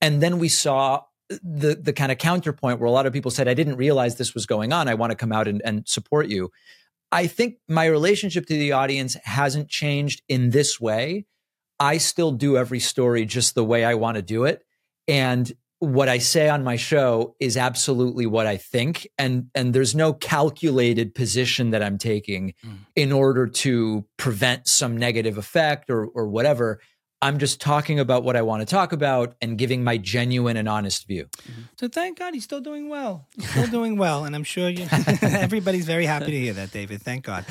And 0.00 0.22
then 0.22 0.38
we 0.38 0.48
saw 0.48 1.02
the 1.28 1.76
the 1.76 1.92
kind 1.92 2.10
of 2.10 2.18
counterpoint 2.18 2.80
where 2.80 2.88
a 2.88 2.90
lot 2.90 3.06
of 3.06 3.12
people 3.12 3.30
said, 3.30 3.48
I 3.48 3.54
didn't 3.54 3.76
realize 3.76 4.16
this 4.16 4.34
was 4.34 4.46
going 4.46 4.72
on. 4.72 4.88
I 4.88 4.94
want 4.94 5.10
to 5.10 5.16
come 5.16 5.32
out 5.32 5.46
and, 5.46 5.62
and 5.64 5.86
support 5.86 6.28
you. 6.28 6.50
I 7.12 7.26
think 7.26 7.56
my 7.68 7.86
relationship 7.86 8.46
to 8.46 8.54
the 8.54 8.72
audience 8.72 9.16
hasn't 9.24 9.68
changed 9.68 10.22
in 10.28 10.50
this 10.50 10.80
way. 10.80 11.26
I 11.80 11.96
still 11.96 12.32
do 12.32 12.56
every 12.56 12.78
story 12.78 13.24
just 13.24 13.54
the 13.54 13.64
way 13.64 13.84
I 13.84 13.94
want 13.94 14.16
to 14.16 14.22
do 14.22 14.44
it. 14.44 14.62
And 15.08 15.50
what 15.78 16.10
I 16.10 16.18
say 16.18 16.50
on 16.50 16.62
my 16.62 16.76
show 16.76 17.34
is 17.40 17.56
absolutely 17.56 18.26
what 18.26 18.46
I 18.46 18.58
think. 18.58 19.08
And, 19.16 19.46
and 19.54 19.72
there's 19.72 19.94
no 19.94 20.12
calculated 20.12 21.14
position 21.14 21.70
that 21.70 21.82
I'm 21.82 21.96
taking 21.96 22.52
mm. 22.64 22.76
in 22.94 23.12
order 23.12 23.46
to 23.46 24.04
prevent 24.18 24.68
some 24.68 24.98
negative 24.98 25.38
effect 25.38 25.90
or, 25.90 26.06
or 26.06 26.28
whatever. 26.28 26.80
I'm 27.22 27.38
just 27.38 27.60
talking 27.60 28.00
about 28.00 28.24
what 28.24 28.34
I 28.34 28.42
want 28.42 28.60
to 28.60 28.66
talk 28.66 28.92
about 28.92 29.34
and 29.42 29.58
giving 29.58 29.84
my 29.84 29.98
genuine 29.98 30.56
and 30.56 30.68
honest 30.68 31.06
view. 31.06 31.26
Mm-hmm. 31.26 31.62
So 31.78 31.88
thank 31.88 32.18
God 32.18 32.32
he's 32.32 32.44
still 32.44 32.62
doing 32.62 32.88
well. 32.88 33.26
He's 33.36 33.50
still 33.50 33.66
doing 33.78 33.98
well, 33.98 34.24
and 34.24 34.34
I'm 34.34 34.44
sure 34.44 34.70
you, 34.70 34.86
everybody's 35.22 35.84
very 35.84 36.06
happy 36.06 36.30
to 36.30 36.38
hear 36.38 36.54
that, 36.54 36.70
David. 36.70 37.02
Thank 37.02 37.24
God. 37.24 37.44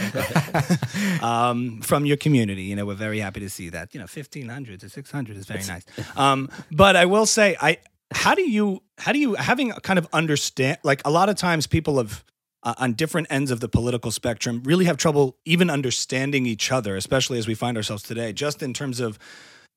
um, 1.22 1.82
from 1.82 2.06
your 2.06 2.18
community, 2.18 2.64
you 2.64 2.76
know, 2.76 2.86
we're 2.86 2.96
very 2.96 3.20
happy 3.20 3.42
to 3.42 3.50
see 3.50 3.70
that. 3.70 3.94
You 3.94 4.00
know, 4.00 4.08
1500 4.08 4.80
to 4.80 4.90
600 4.90 5.38
is 5.38 5.46
very 5.46 5.64
nice. 5.66 5.86
Um, 6.18 6.50
but 6.72 6.96
I 6.96 7.06
will 7.06 7.28
say, 7.28 7.56
I 7.62 7.78
how 8.12 8.34
do 8.34 8.42
you 8.42 8.82
how 8.98 9.12
do 9.12 9.20
you 9.20 9.36
having 9.36 9.72
kind 9.72 10.00
of 10.00 10.08
understand 10.14 10.78
like 10.84 11.02
a 11.06 11.12
lot 11.12 11.30
of 11.30 11.36
times 11.36 11.68
people 11.68 11.98
have 11.98 12.24
uh, 12.64 12.74
on 12.78 12.94
different 12.94 13.28
ends 13.30 13.52
of 13.52 13.60
the 13.60 13.70
political 13.70 14.12
spectrum 14.12 14.62
really 14.66 14.86
have 14.86 14.98
trouble 14.98 15.38
even 15.46 15.70
understanding 15.70 16.46
each 16.46 16.72
other 16.72 16.96
especially 16.96 17.38
as 17.38 17.48
we 17.48 17.54
find 17.54 17.78
ourselves 17.78 18.04
today 18.04 18.34
just 18.34 18.64
in 18.64 18.74
terms 18.74 19.00
of 19.00 19.20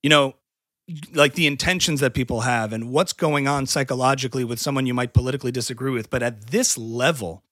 you 0.02 0.10
know, 0.10 0.34
like 1.14 1.34
the 1.34 1.46
intentions 1.46 2.00
that 2.00 2.14
people 2.14 2.42
have 2.42 2.72
and 2.72 2.90
what's 2.90 3.12
going 3.12 3.46
on 3.46 3.66
psychologically 3.66 4.44
with 4.44 4.58
someone 4.58 4.86
you 4.86 4.94
might 4.94 5.12
politically 5.12 5.52
disagree 5.52 5.92
with. 5.92 6.10
But 6.10 6.22
at 6.22 6.48
this 6.48 6.76
level, 6.76 7.42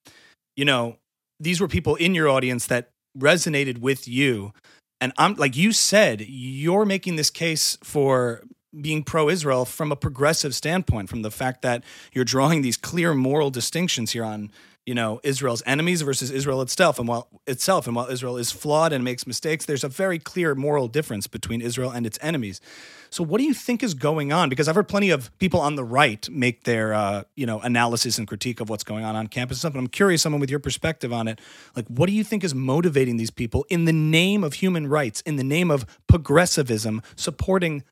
you 0.56 0.64
know, 0.64 0.96
these 1.38 1.60
were 1.60 1.68
people 1.68 1.94
in 1.96 2.14
your 2.14 2.28
audience 2.28 2.66
that 2.66 2.90
resonated 3.16 3.78
with 3.78 4.06
you. 4.06 4.52
And 5.00 5.12
I'm 5.16 5.34
like 5.34 5.56
you 5.56 5.72
said, 5.72 6.20
you're 6.28 6.84
making 6.84 7.16
this 7.16 7.30
case 7.30 7.78
for 7.82 8.42
being 8.78 9.02
pro 9.02 9.28
Israel 9.28 9.64
from 9.64 9.90
a 9.90 9.96
progressive 9.96 10.54
standpoint, 10.54 11.08
from 11.08 11.22
the 11.22 11.30
fact 11.30 11.62
that 11.62 11.82
you're 12.12 12.24
drawing 12.24 12.62
these 12.62 12.76
clear 12.76 13.14
moral 13.14 13.50
distinctions 13.50 14.12
here 14.12 14.24
on 14.24 14.50
you 14.90 14.94
know 14.94 15.20
Israel's 15.22 15.62
enemies 15.66 16.02
versus 16.02 16.32
Israel 16.32 16.60
itself 16.62 16.98
and 16.98 17.06
while 17.06 17.28
itself 17.46 17.86
and 17.86 17.94
while 17.94 18.08
Israel 18.08 18.36
is 18.36 18.50
flawed 18.50 18.92
and 18.92 19.04
makes 19.04 19.24
mistakes 19.24 19.64
there's 19.64 19.84
a 19.84 19.88
very 19.88 20.18
clear 20.18 20.56
moral 20.56 20.88
difference 20.88 21.28
between 21.28 21.60
Israel 21.60 21.92
and 21.92 22.04
its 22.06 22.18
enemies. 22.20 22.60
So 23.08 23.22
what 23.22 23.38
do 23.38 23.44
you 23.44 23.54
think 23.54 23.84
is 23.84 23.94
going 23.94 24.32
on? 24.32 24.48
Because 24.48 24.66
I've 24.66 24.74
heard 24.74 24.88
plenty 24.88 25.10
of 25.10 25.36
people 25.38 25.60
on 25.60 25.76
the 25.76 25.84
right 25.84 26.28
make 26.28 26.64
their 26.64 26.92
uh, 26.92 27.22
you 27.36 27.46
know 27.46 27.60
analysis 27.60 28.18
and 28.18 28.26
critique 28.26 28.58
of 28.58 28.68
what's 28.68 28.82
going 28.82 29.04
on 29.04 29.14
on 29.14 29.28
campus 29.28 29.62
and 29.62 29.76
I'm 29.76 29.86
curious 29.86 30.22
someone 30.22 30.40
with 30.40 30.50
your 30.50 30.58
perspective 30.58 31.12
on 31.12 31.28
it 31.28 31.40
like 31.76 31.86
what 31.86 32.08
do 32.08 32.12
you 32.12 32.24
think 32.24 32.42
is 32.42 32.52
motivating 32.52 33.16
these 33.16 33.30
people 33.30 33.64
in 33.70 33.84
the 33.84 33.92
name 33.92 34.42
of 34.42 34.54
human 34.54 34.88
rights 34.88 35.20
in 35.20 35.36
the 35.36 35.44
name 35.44 35.70
of 35.70 35.86
progressivism 36.08 37.00
supporting 37.14 37.84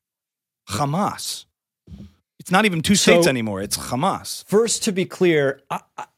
Hamas 0.67 1.45
it's 2.39 2.51
not 2.51 2.65
even 2.65 2.81
two 2.81 2.95
states 2.95 3.25
so, 3.25 3.29
anymore. 3.29 3.61
It's 3.61 3.77
Hamas. 3.77 4.45
First, 4.45 4.83
to 4.85 4.91
be 4.91 5.05
clear, 5.05 5.61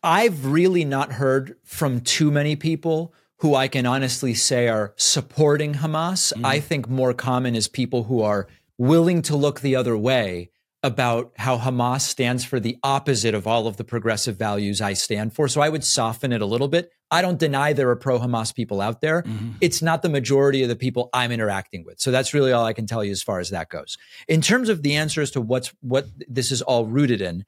I, 0.04 0.24
have 0.24 0.46
really 0.46 0.86
not 0.86 1.14
heard 1.14 1.58
from 1.64 2.02
too 2.02 2.30
many 2.30 2.56
people 2.56 3.14
who 3.38 3.56
I 3.56 3.68
can 3.68 3.88
honestly 3.88 4.36
say 4.36 4.68
are 4.68 4.94
supporting 4.98 5.74
Hamas. 5.76 6.32
Mm. 6.34 6.46
I 6.46 6.60
think 6.60 6.88
more 6.88 7.14
common 7.14 7.56
is 7.56 7.68
people 7.68 8.04
who 8.04 8.22
are 8.22 8.48
willing 8.78 9.24
to 9.24 9.36
look 9.36 9.62
the 9.62 9.76
other 9.76 9.98
way 9.98 10.52
about 10.84 11.32
how 11.38 11.58
Hamas 11.58 12.02
stands 12.02 12.46
for 12.46 12.60
the 12.60 12.78
opposite 12.84 13.34
of 13.34 13.48
all 13.48 13.68
of 13.68 13.78
the 13.78 13.84
progressive 13.84 14.38
values 14.38 14.80
I 14.80 14.94
stand 14.94 15.34
for. 15.34 15.48
So 15.48 15.62
I 15.62 15.70
would 15.70 15.84
soften 15.84 16.32
it 16.32 16.42
a 16.42 16.46
little 16.46 16.68
bit. 16.68 16.92
I 17.12 17.22
don't 17.22 17.38
deny 17.38 17.74
there 17.74 17.90
are 17.90 17.96
pro 17.98 18.20
Hamas 18.20 18.56
people 18.56 18.80
out 18.80 19.02
there. 19.02 19.24
Mm-hmm. 19.24 19.52
It's 19.60 19.82
not 19.82 20.02
the 20.02 20.10
majority 20.10 20.64
of 20.64 20.70
the 20.70 20.78
people 20.78 21.10
I'm 21.14 21.32
interacting 21.32 21.84
with. 21.84 22.00
So 22.00 22.10
that's 22.10 22.34
really 22.34 22.54
all 22.54 22.66
I 22.66 22.74
can 22.74 22.88
tell 22.88 23.04
you 23.04 23.12
as 23.12 23.22
far 23.22 23.40
as 23.40 23.50
that 23.50 23.70
goes. 23.70 23.98
In 24.30 24.42
terms 24.42 24.70
of 24.70 24.82
the 24.82 24.96
answer 24.96 25.22
as 25.22 25.32
to 25.32 25.42
what's 25.42 25.74
what 25.82 26.08
this 26.28 26.52
is 26.52 26.62
all 26.62 26.86
rooted 26.86 27.22
in, 27.22 27.46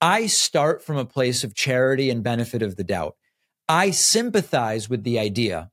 I 0.00 0.26
start 0.26 0.82
from 0.82 0.96
a 0.96 1.04
place 1.04 1.44
of 1.44 1.54
charity 1.54 2.10
and 2.10 2.24
benefit 2.24 2.62
of 2.62 2.76
the 2.76 2.84
doubt. 2.84 3.16
I 3.68 3.90
sympathize 3.90 4.88
with 4.88 5.04
the 5.04 5.18
idea 5.18 5.70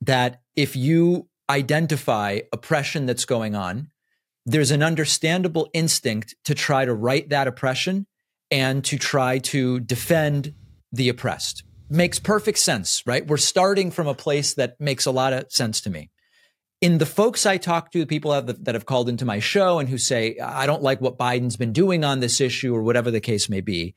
that 0.00 0.40
if 0.56 0.74
you 0.74 1.28
identify 1.48 2.40
oppression 2.52 3.06
that's 3.06 3.24
going 3.24 3.54
on, 3.54 3.90
there's 4.46 4.70
an 4.70 4.82
understandable 4.82 5.68
instinct 5.74 6.34
to 6.44 6.54
try 6.54 6.84
to 6.84 6.94
right 6.94 7.28
that 7.28 7.46
oppression 7.46 8.06
and 8.50 8.84
to 8.84 8.98
try 8.98 9.38
to 9.38 9.80
defend 9.80 10.54
the 10.92 11.08
oppressed. 11.08 11.62
Makes 11.90 12.20
perfect 12.20 12.58
sense, 12.58 13.02
right? 13.04 13.26
We're 13.26 13.36
starting 13.36 13.90
from 13.90 14.06
a 14.06 14.14
place 14.14 14.54
that 14.54 14.80
makes 14.80 15.06
a 15.06 15.10
lot 15.10 15.32
of 15.32 15.50
sense 15.50 15.80
to 15.82 15.90
me. 15.90 16.10
In 16.80 16.98
the 16.98 17.06
folks 17.06 17.44
I 17.44 17.58
talk 17.58 17.90
to, 17.90 17.98
the 17.98 18.06
people 18.06 18.40
that 18.40 18.74
have 18.74 18.86
called 18.86 19.08
into 19.08 19.26
my 19.26 19.38
show 19.38 19.78
and 19.78 19.88
who 19.88 19.98
say, 19.98 20.38
I 20.38 20.64
don't 20.66 20.82
like 20.82 21.00
what 21.00 21.18
Biden's 21.18 21.56
been 21.56 21.72
doing 21.72 22.04
on 22.04 22.20
this 22.20 22.40
issue 22.40 22.74
or 22.74 22.82
whatever 22.82 23.10
the 23.10 23.20
case 23.20 23.50
may 23.50 23.60
be, 23.60 23.96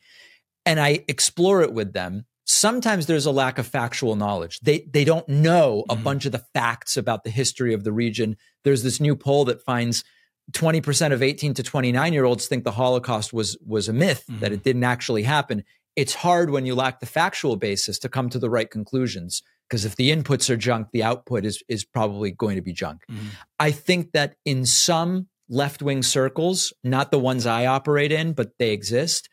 and 0.66 0.80
I 0.80 1.06
explore 1.08 1.62
it 1.62 1.74
with 1.74 1.94
them, 1.94 2.26
sometimes 2.46 3.06
there's 3.06 3.26
a 3.26 3.32
lack 3.32 3.58
of 3.58 3.68
factual 3.68 4.16
knowledge. 4.16 4.60
They 4.60 4.88
they 4.92 5.04
don't 5.04 5.28
know 5.30 5.86
a 5.90 5.96
mm-hmm. 5.96 6.04
bunch 6.04 6.26
of 6.26 6.32
the 6.32 6.44
facts 6.54 6.98
about 6.98 7.24
the 7.24 7.30
history 7.30 7.74
of 7.74 7.84
the 7.84 7.94
region. 7.94 8.38
There's 8.64 8.84
this 8.84 9.00
new 9.00 9.16
poll 9.16 9.46
that 9.46 9.64
finds 9.64 10.04
20% 10.52 11.14
of 11.14 11.24
18 11.24 11.54
to 11.54 11.64
29 11.64 12.14
year 12.14 12.26
olds 12.26 12.48
think 12.48 12.64
the 12.64 12.72
Holocaust 12.72 13.34
was 13.34 13.58
was 13.66 13.88
a 13.88 13.94
myth, 13.94 14.26
mm-hmm. 14.30 14.42
that 14.42 14.52
it 14.52 14.64
didn't 14.64 14.84
actually 14.84 15.24
happen. 15.24 15.64
It's 15.96 16.16
hard 16.16 16.50
when 16.50 16.66
you 16.66 16.76
lack 16.76 17.00
the 17.00 17.06
factual 17.06 17.56
basis 17.56 18.00
to 18.00 18.10
come 18.10 18.30
to 18.30 18.40
the 18.40 18.50
right 18.50 18.70
conclusions 18.70 19.44
because 19.70 19.86
if 19.86 19.96
the 19.96 20.12
inputs 20.12 20.50
are 20.50 20.58
junk, 20.58 20.88
the 20.92 21.04
output 21.04 21.46
is 21.46 21.64
is 21.68 21.86
probably 21.86 22.32
going 22.32 22.56
to 22.56 22.62
be 22.62 22.74
junk. 22.74 23.02
Mm-hmm. 23.10 23.28
I 23.60 23.72
think 23.72 24.12
that 24.12 24.36
in 24.46 24.66
some 24.66 25.28
left-wing 25.50 26.04
circles, 26.04 26.74
not 26.84 27.12
the 27.12 27.20
ones 27.20 27.46
I 27.46 27.66
operate 27.66 28.12
in, 28.12 28.34
but 28.34 28.52
they 28.60 28.72
exist, 28.72 29.30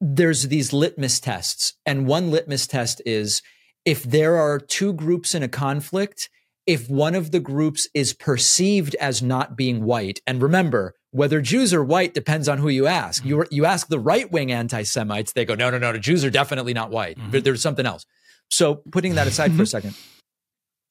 there's 0.00 0.44
these 0.44 0.72
litmus 0.72 1.20
tests. 1.20 1.74
And 1.86 2.06
one 2.06 2.30
litmus 2.30 2.66
test 2.66 3.00
is 3.06 3.42
if 3.84 4.02
there 4.02 4.36
are 4.36 4.58
two 4.58 4.92
groups 4.92 5.34
in 5.34 5.42
a 5.42 5.48
conflict 5.48 6.28
if 6.66 6.90
one 6.90 7.14
of 7.14 7.30
the 7.30 7.40
groups 7.40 7.88
is 7.94 8.12
perceived 8.12 8.96
as 8.96 9.22
not 9.22 9.56
being 9.56 9.84
white, 9.84 10.20
and 10.26 10.42
remember, 10.42 10.94
whether 11.16 11.40
Jews 11.40 11.72
are 11.72 11.82
white 11.82 12.12
depends 12.12 12.46
on 12.46 12.58
who 12.58 12.68
you 12.68 12.86
ask. 12.86 13.24
You, 13.24 13.46
you 13.50 13.64
ask 13.64 13.88
the 13.88 13.98
right 13.98 14.30
wing 14.30 14.52
anti 14.52 14.82
Semites, 14.82 15.32
they 15.32 15.46
go, 15.46 15.54
no, 15.54 15.70
no, 15.70 15.78
no, 15.78 15.92
the 15.92 15.98
Jews 15.98 16.26
are 16.26 16.30
definitely 16.30 16.74
not 16.74 16.90
white. 16.90 17.18
Mm-hmm. 17.18 17.38
There's 17.40 17.62
something 17.62 17.86
else. 17.86 18.04
So, 18.50 18.82
putting 18.92 19.14
that 19.14 19.26
aside 19.26 19.54
for 19.54 19.62
a 19.62 19.66
second, 19.76 19.96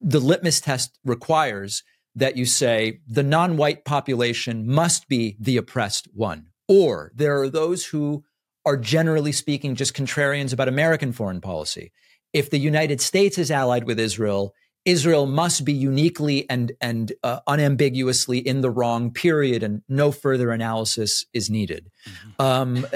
the 0.02 0.20
litmus 0.20 0.60
test 0.62 0.98
requires 1.06 1.84
that 2.16 2.38
you 2.38 2.46
say 2.46 3.02
the 3.08 3.22
non 3.22 3.56
white 3.56 3.86
population 3.86 4.68
must 4.68 5.08
be 5.08 5.38
the 5.40 5.58
oppressed 5.58 6.08
one. 6.14 6.48
Or 6.68 7.12
there 7.14 7.40
are 7.42 7.50
those 7.50 7.86
who 7.86 8.24
are 8.66 8.78
generally 8.78 9.32
speaking 9.32 9.76
just 9.76 9.96
contrarians 9.96 10.52
about 10.52 10.68
American 10.68 11.12
foreign 11.12 11.40
policy. 11.40 11.92
If 12.34 12.50
the 12.50 12.58
United 12.58 13.00
States 13.00 13.38
is 13.38 13.52
allied 13.52 13.84
with 13.84 14.00
Israel, 14.00 14.56
Israel 14.86 15.26
must 15.26 15.66
be 15.66 15.74
uniquely 15.74 16.48
and 16.50 16.72
and 16.80 17.12
uh, 17.24 17.40
unambiguously 17.48 18.38
in 18.38 18.62
the 18.62 18.70
wrong 18.70 19.12
period, 19.12 19.64
and 19.64 19.82
no 19.90 20.12
further 20.12 20.52
analysis 20.52 21.26
is 21.34 21.50
needed. 21.50 21.90
Mm-hmm. 22.08 22.42
Um, 22.42 22.88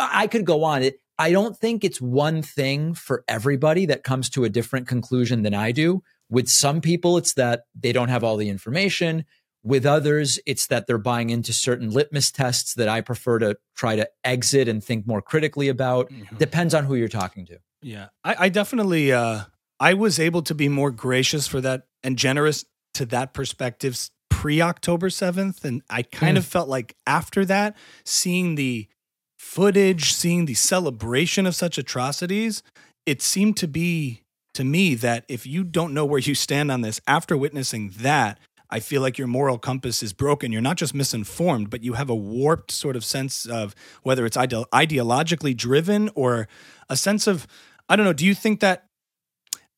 I 0.00 0.26
could 0.26 0.44
go 0.44 0.64
on. 0.64 0.82
It, 0.82 1.00
I 1.18 1.32
don't 1.32 1.56
think 1.56 1.84
it's 1.84 2.00
one 2.00 2.42
thing 2.42 2.94
for 2.94 3.24
everybody 3.26 3.86
that 3.86 4.04
comes 4.04 4.28
to 4.30 4.44
a 4.44 4.48
different 4.48 4.86
conclusion 4.86 5.42
than 5.42 5.54
I 5.54 5.72
do. 5.72 6.02
With 6.30 6.48
some 6.48 6.80
people, 6.80 7.16
it's 7.16 7.34
that 7.34 7.62
they 7.74 7.92
don't 7.92 8.08
have 8.08 8.22
all 8.22 8.36
the 8.36 8.48
information. 8.48 9.24
With 9.64 9.84
others, 9.84 10.38
it's 10.46 10.66
that 10.68 10.86
they're 10.86 10.98
buying 10.98 11.30
into 11.30 11.52
certain 11.52 11.90
litmus 11.90 12.30
tests 12.30 12.74
that 12.74 12.88
I 12.88 13.00
prefer 13.00 13.40
to 13.40 13.56
try 13.76 13.96
to 13.96 14.08
exit 14.22 14.68
and 14.68 14.82
think 14.82 15.06
more 15.06 15.20
critically 15.20 15.68
about. 15.68 16.10
Mm-hmm. 16.10 16.36
Depends 16.36 16.74
on 16.74 16.84
who 16.84 16.94
you're 16.94 17.08
talking 17.08 17.46
to. 17.46 17.58
Yeah, 17.82 18.08
I, 18.24 18.36
I 18.38 18.48
definitely 18.48 19.12
uh, 19.12 19.42
I 19.80 19.94
was 19.94 20.18
able 20.18 20.42
to 20.42 20.54
be 20.54 20.68
more 20.68 20.90
gracious 20.90 21.46
for 21.46 21.60
that 21.60 21.86
and 22.02 22.16
generous 22.16 22.64
to 22.94 23.06
that 23.06 23.32
perspective 23.32 24.10
pre 24.28 24.60
October 24.60 25.08
7th. 25.08 25.64
And 25.64 25.82
I 25.90 26.02
kind 26.02 26.36
mm. 26.36 26.38
of 26.38 26.46
felt 26.46 26.68
like 26.68 26.96
after 27.06 27.44
that, 27.44 27.76
seeing 28.04 28.54
the 28.54 28.88
footage, 29.36 30.12
seeing 30.12 30.44
the 30.44 30.54
celebration 30.54 31.46
of 31.46 31.54
such 31.54 31.78
atrocities, 31.78 32.62
it 33.06 33.22
seemed 33.22 33.56
to 33.58 33.68
be 33.68 34.22
to 34.54 34.64
me 34.64 34.94
that 34.96 35.24
if 35.28 35.46
you 35.46 35.62
don't 35.62 35.94
know 35.94 36.04
where 36.04 36.18
you 36.18 36.34
stand 36.34 36.70
on 36.70 36.80
this 36.80 37.00
after 37.06 37.36
witnessing 37.36 37.92
that, 37.98 38.40
I 38.70 38.80
feel 38.80 39.00
like 39.00 39.16
your 39.16 39.28
moral 39.28 39.58
compass 39.58 40.02
is 40.02 40.12
broken. 40.12 40.52
You're 40.52 40.60
not 40.60 40.76
just 40.76 40.94
misinformed, 40.94 41.70
but 41.70 41.82
you 41.82 41.94
have 41.94 42.10
a 42.10 42.14
warped 42.14 42.70
sort 42.70 42.96
of 42.96 43.04
sense 43.04 43.46
of 43.46 43.74
whether 44.02 44.26
it's 44.26 44.36
ide- 44.36 44.50
ideologically 44.50 45.56
driven 45.56 46.10
or 46.14 46.48
a 46.88 46.96
sense 46.96 47.26
of, 47.26 47.46
I 47.88 47.96
don't 47.96 48.04
know, 48.04 48.12
do 48.12 48.26
you 48.26 48.34
think 48.34 48.60
that 48.60 48.87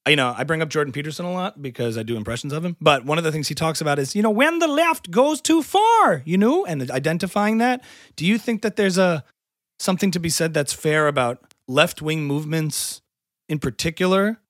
you 0.08 0.16
know, 0.16 0.34
I 0.36 0.44
bring 0.44 0.62
up 0.62 0.68
Jordan 0.68 0.92
Peterson 0.92 1.26
a 1.26 1.32
lot 1.32 1.60
because 1.60 1.98
I 1.98 2.02
do 2.02 2.16
impressions 2.16 2.52
of 2.52 2.64
him. 2.64 2.76
But 2.80 3.04
one 3.04 3.18
of 3.18 3.24
the 3.24 3.32
things 3.32 3.48
he 3.48 3.54
talks 3.54 3.80
about 3.80 3.98
is, 3.98 4.16
you 4.16 4.22
know, 4.22 4.30
when 4.30 4.58
the 4.58 4.68
left 4.68 5.10
goes 5.10 5.40
too 5.40 5.62
far, 5.62 6.22
you 6.24 6.38
know, 6.38 6.64
and 6.64 6.90
identifying 6.90 7.58
that. 7.58 7.84
Do 8.16 8.24
you 8.24 8.38
think 8.38 8.62
that 8.62 8.76
there's 8.76 8.98
a 8.98 9.24
something 9.78 10.10
to 10.12 10.20
be 10.20 10.28
said 10.28 10.54
that's 10.54 10.72
fair 10.72 11.06
about 11.06 11.54
left 11.68 12.00
wing 12.00 12.24
movements 12.24 13.02
in 13.48 13.58
particular? 13.58 14.40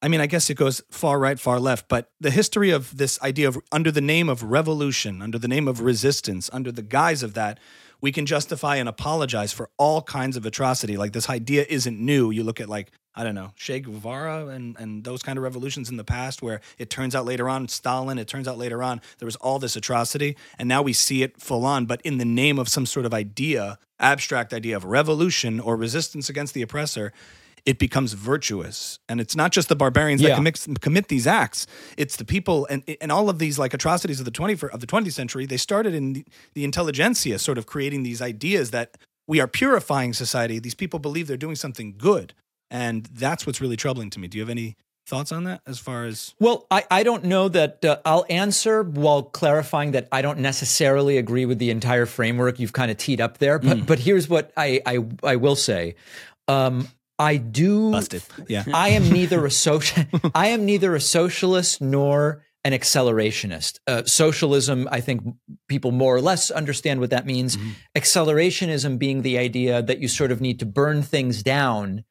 I 0.00 0.08
mean, 0.08 0.20
I 0.20 0.26
guess 0.26 0.50
it 0.50 0.56
goes 0.56 0.82
far 0.90 1.18
right, 1.18 1.40
far 1.40 1.58
left, 1.58 1.88
but 1.88 2.10
the 2.20 2.30
history 2.30 2.70
of 2.70 2.96
this 2.98 3.20
idea 3.22 3.48
of 3.48 3.58
under 3.72 3.90
the 3.90 4.02
name 4.02 4.28
of 4.28 4.42
revolution, 4.42 5.22
under 5.22 5.38
the 5.38 5.48
name 5.48 5.66
of 5.66 5.80
resistance, 5.80 6.50
under 6.52 6.70
the 6.70 6.82
guise 6.82 7.22
of 7.22 7.32
that, 7.34 7.58
we 8.02 8.12
can 8.12 8.26
justify 8.26 8.76
and 8.76 8.86
apologize 8.86 9.54
for 9.54 9.70
all 9.78 10.02
kinds 10.02 10.36
of 10.36 10.44
atrocity. 10.44 10.98
Like 10.98 11.12
this 11.14 11.30
idea 11.30 11.64
isn't 11.70 11.98
new. 11.98 12.30
You 12.30 12.42
look 12.44 12.60
at 12.60 12.68
like 12.68 12.92
I 13.16 13.22
don't 13.22 13.34
know, 13.36 13.52
Che 13.56 13.80
Guevara 13.80 14.48
and, 14.48 14.76
and 14.78 15.04
those 15.04 15.22
kind 15.22 15.38
of 15.38 15.44
revolutions 15.44 15.88
in 15.88 15.96
the 15.96 16.04
past 16.04 16.42
where 16.42 16.60
it 16.78 16.90
turns 16.90 17.14
out 17.14 17.24
later 17.24 17.48
on, 17.48 17.68
Stalin, 17.68 18.18
it 18.18 18.26
turns 18.26 18.48
out 18.48 18.58
later 18.58 18.82
on, 18.82 19.00
there 19.18 19.26
was 19.26 19.36
all 19.36 19.58
this 19.60 19.76
atrocity. 19.76 20.36
And 20.58 20.68
now 20.68 20.82
we 20.82 20.92
see 20.92 21.22
it 21.22 21.40
full 21.40 21.64
on, 21.64 21.86
but 21.86 22.00
in 22.02 22.18
the 22.18 22.24
name 22.24 22.58
of 22.58 22.68
some 22.68 22.86
sort 22.86 23.06
of 23.06 23.14
idea, 23.14 23.78
abstract 24.00 24.52
idea 24.52 24.76
of 24.76 24.84
revolution 24.84 25.60
or 25.60 25.76
resistance 25.76 26.28
against 26.28 26.54
the 26.54 26.62
oppressor, 26.62 27.12
it 27.64 27.78
becomes 27.78 28.12
virtuous. 28.12 28.98
And 29.08 29.20
it's 29.20 29.34
not 29.36 29.52
just 29.52 29.68
the 29.68 29.76
barbarians 29.76 30.20
Yeah. 30.20 30.30
that 30.30 30.34
commit, 30.36 30.66
commit 30.80 31.08
these 31.08 31.26
acts. 31.26 31.66
It's 31.96 32.16
the 32.16 32.24
people 32.24 32.66
and 32.68 32.82
and 33.00 33.10
all 33.12 33.30
of 33.30 33.38
these 33.38 33.58
like 33.58 33.72
atrocities 33.72 34.18
of 34.18 34.24
the 34.24 34.30
20 34.30 34.54
of 34.72 34.80
the 34.80 34.86
20th 34.86 35.12
century, 35.12 35.46
they 35.46 35.56
started 35.56 35.94
in 35.94 36.12
the, 36.14 36.24
the 36.54 36.64
intelligentsia 36.64 37.38
sort 37.38 37.58
of 37.58 37.64
creating 37.66 38.02
these 38.02 38.20
ideas 38.20 38.70
that 38.72 38.96
we 39.26 39.40
are 39.40 39.46
purifying 39.46 40.12
society. 40.12 40.58
These 40.58 40.74
people 40.74 40.98
believe 40.98 41.26
they're 41.26 41.38
doing 41.38 41.56
something 41.56 41.94
good. 41.96 42.34
And 42.74 43.04
that's 43.04 43.46
what's 43.46 43.60
really 43.60 43.76
troubling 43.76 44.10
to 44.10 44.18
me. 44.18 44.26
Do 44.26 44.36
you 44.36 44.42
have 44.42 44.50
any 44.50 44.76
thoughts 45.06 45.30
on 45.30 45.44
that 45.44 45.60
as 45.64 45.78
far 45.78 46.06
as 46.06 46.34
Well, 46.40 46.66
I, 46.72 46.84
I 46.90 47.02
don't 47.04 47.22
know 47.24 47.48
that 47.48 47.84
uh, 47.84 47.98
I'll 48.04 48.26
answer 48.28 48.82
while 48.82 49.22
clarifying 49.22 49.92
that 49.92 50.08
I 50.10 50.22
don't 50.22 50.40
necessarily 50.40 51.16
agree 51.16 51.44
with 51.46 51.60
the 51.60 51.70
entire 51.70 52.04
framework 52.04 52.58
you've 52.58 52.72
kind 52.72 52.90
of 52.90 52.96
teed 52.96 53.20
up 53.20 53.38
there. 53.38 53.60
But 53.60 53.86
but 53.86 54.00
here's 54.00 54.28
what 54.28 54.52
I 54.56 54.80
I, 54.84 54.98
I 55.22 55.36
will 55.36 55.54
say. 55.54 55.94
Um, 56.48 56.88
I 57.16 57.36
do 57.36 57.92
busted? 57.92 58.24
Yeah. 58.48 58.64
I 58.74 58.88
am 58.88 59.08
neither 59.08 59.46
a 59.46 59.52
social 59.52 60.04
I 60.34 60.48
am 60.48 60.64
neither 60.64 60.96
a 60.96 61.00
socialist 61.00 61.80
nor 61.80 62.44
an 62.64 62.72
accelerationist. 62.72 63.78
Uh, 63.86 64.02
socialism, 64.04 64.88
I 64.90 65.00
think 65.00 65.22
people 65.68 65.92
more 65.92 66.16
or 66.16 66.20
less 66.20 66.50
understand 66.50 66.98
what 66.98 67.10
that 67.10 67.24
means. 67.24 67.56
Accelerationism 67.94 68.98
being 68.98 69.22
the 69.22 69.38
idea 69.38 69.80
that 69.80 70.00
you 70.00 70.08
sort 70.08 70.32
of 70.32 70.40
need 70.40 70.58
to 70.58 70.66
burn 70.66 71.02
things 71.02 71.42
down 71.44 72.04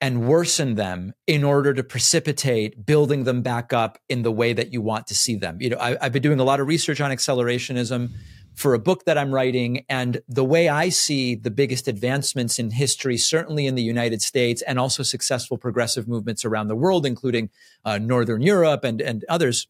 and 0.00 0.28
worsen 0.28 0.76
them 0.76 1.12
in 1.26 1.42
order 1.42 1.74
to 1.74 1.82
precipitate 1.82 2.86
building 2.86 3.24
them 3.24 3.42
back 3.42 3.72
up 3.72 3.98
in 4.08 4.22
the 4.22 4.30
way 4.30 4.52
that 4.52 4.72
you 4.72 4.80
want 4.80 5.06
to 5.08 5.14
see 5.14 5.34
them. 5.34 5.60
You 5.60 5.70
know, 5.70 5.78
I, 5.78 5.96
I've 6.00 6.12
been 6.12 6.22
doing 6.22 6.40
a 6.40 6.44
lot 6.44 6.60
of 6.60 6.68
research 6.68 7.00
on 7.00 7.10
accelerationism 7.10 8.10
for 8.54 8.74
a 8.74 8.78
book 8.78 9.04
that 9.04 9.16
I'm 9.16 9.32
writing, 9.32 9.84
and 9.88 10.20
the 10.28 10.44
way 10.44 10.68
I 10.68 10.88
see 10.88 11.36
the 11.36 11.50
biggest 11.50 11.86
advancements 11.86 12.58
in 12.58 12.72
history, 12.72 13.16
certainly 13.16 13.66
in 13.66 13.76
the 13.76 13.82
United 13.82 14.20
States, 14.20 14.62
and 14.62 14.80
also 14.80 15.04
successful 15.04 15.56
progressive 15.56 16.08
movements 16.08 16.44
around 16.44 16.66
the 16.66 16.74
world, 16.74 17.06
including 17.06 17.50
uh, 17.84 17.98
Northern 17.98 18.42
Europe 18.42 18.82
and 18.82 19.00
and 19.00 19.24
others, 19.28 19.68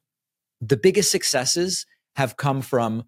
the 0.61 0.77
biggest 0.79 1.11
successes 1.11 1.85
have 2.17 2.39
come 2.39 2.63
from 2.63 3.05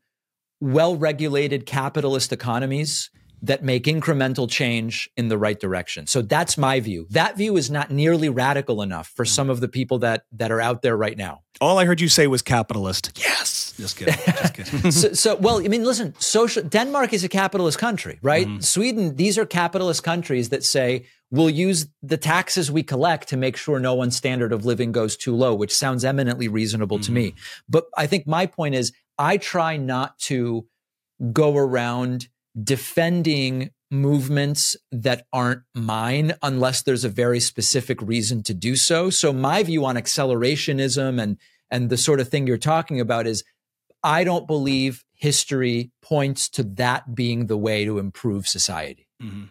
well-regulated 0.60 1.64
capitalist 1.64 2.30
economies 2.30 3.10
that 3.42 3.62
make 3.62 3.84
incremental 3.84 4.48
change 4.48 5.10
in 5.16 5.28
the 5.28 5.38
right 5.38 5.58
direction. 5.58 6.06
So 6.06 6.22
that's 6.22 6.58
my 6.58 6.80
view. 6.80 7.06
That 7.10 7.36
view 7.36 7.56
is 7.56 7.70
not 7.70 7.90
nearly 7.90 8.28
radical 8.28 8.82
enough 8.82 9.08
for 9.08 9.24
mm. 9.24 9.28
some 9.28 9.50
of 9.50 9.60
the 9.60 9.68
people 9.68 9.98
that 10.00 10.24
that 10.32 10.50
are 10.50 10.60
out 10.60 10.82
there 10.82 10.96
right 10.96 11.16
now. 11.16 11.42
All 11.60 11.78
I 11.78 11.84
heard 11.84 12.00
you 12.00 12.08
say 12.08 12.26
was 12.26 12.42
capitalist. 12.42 13.12
Yes. 13.18 13.74
Just 13.76 13.96
kidding. 13.96 14.14
Just 14.14 14.54
kidding. 14.54 14.90
so, 14.90 15.12
so, 15.12 15.36
well, 15.36 15.58
I 15.64 15.68
mean, 15.68 15.84
listen, 15.84 16.14
social 16.18 16.62
Denmark 16.62 17.12
is 17.12 17.24
a 17.24 17.28
capitalist 17.28 17.78
country, 17.78 18.18
right? 18.22 18.46
Mm-hmm. 18.46 18.60
Sweden, 18.60 19.16
these 19.16 19.38
are 19.38 19.46
capitalist 19.46 20.02
countries 20.02 20.50
that 20.50 20.64
say 20.64 21.06
we'll 21.30 21.50
use 21.50 21.86
the 22.02 22.16
taxes 22.16 22.70
we 22.70 22.82
collect 22.82 23.28
to 23.28 23.36
make 23.36 23.56
sure 23.56 23.78
no 23.78 23.94
one's 23.94 24.16
standard 24.16 24.52
of 24.52 24.64
living 24.64 24.92
goes 24.92 25.16
too 25.16 25.34
low, 25.34 25.54
which 25.54 25.74
sounds 25.74 26.04
eminently 26.04 26.48
reasonable 26.48 26.98
to 27.00 27.12
me. 27.12 27.30
Mm-hmm. 27.30 27.38
But 27.68 27.84
I 27.96 28.06
think 28.06 28.26
my 28.26 28.46
point 28.46 28.74
is 28.74 28.92
I 29.18 29.36
try 29.36 29.76
not 29.76 30.18
to 30.20 30.66
go 31.32 31.56
around 31.56 32.28
defending 32.60 33.70
movements 33.90 34.76
that 34.92 35.26
aren't 35.32 35.62
mine 35.74 36.34
unless 36.42 36.82
there's 36.82 37.04
a 37.04 37.08
very 37.08 37.40
specific 37.40 38.00
reason 38.00 38.42
to 38.44 38.54
do 38.54 38.76
so. 38.76 39.10
So 39.10 39.32
my 39.32 39.62
view 39.62 39.84
on 39.84 39.96
accelerationism 39.96 41.20
and 41.20 41.36
and 41.72 41.88
the 41.88 41.96
sort 41.96 42.20
of 42.20 42.28
thing 42.28 42.46
you're 42.46 42.58
talking 42.58 43.00
about 43.00 43.26
is 43.26 43.44
I 44.02 44.24
don't 44.24 44.46
believe 44.46 45.04
history 45.14 45.90
points 46.02 46.48
to 46.50 46.62
that 46.62 47.14
being 47.14 47.46
the 47.46 47.56
way 47.56 47.84
to 47.84 47.98
improve 47.98 48.48
society. 48.48 49.06
Mhm. 49.22 49.50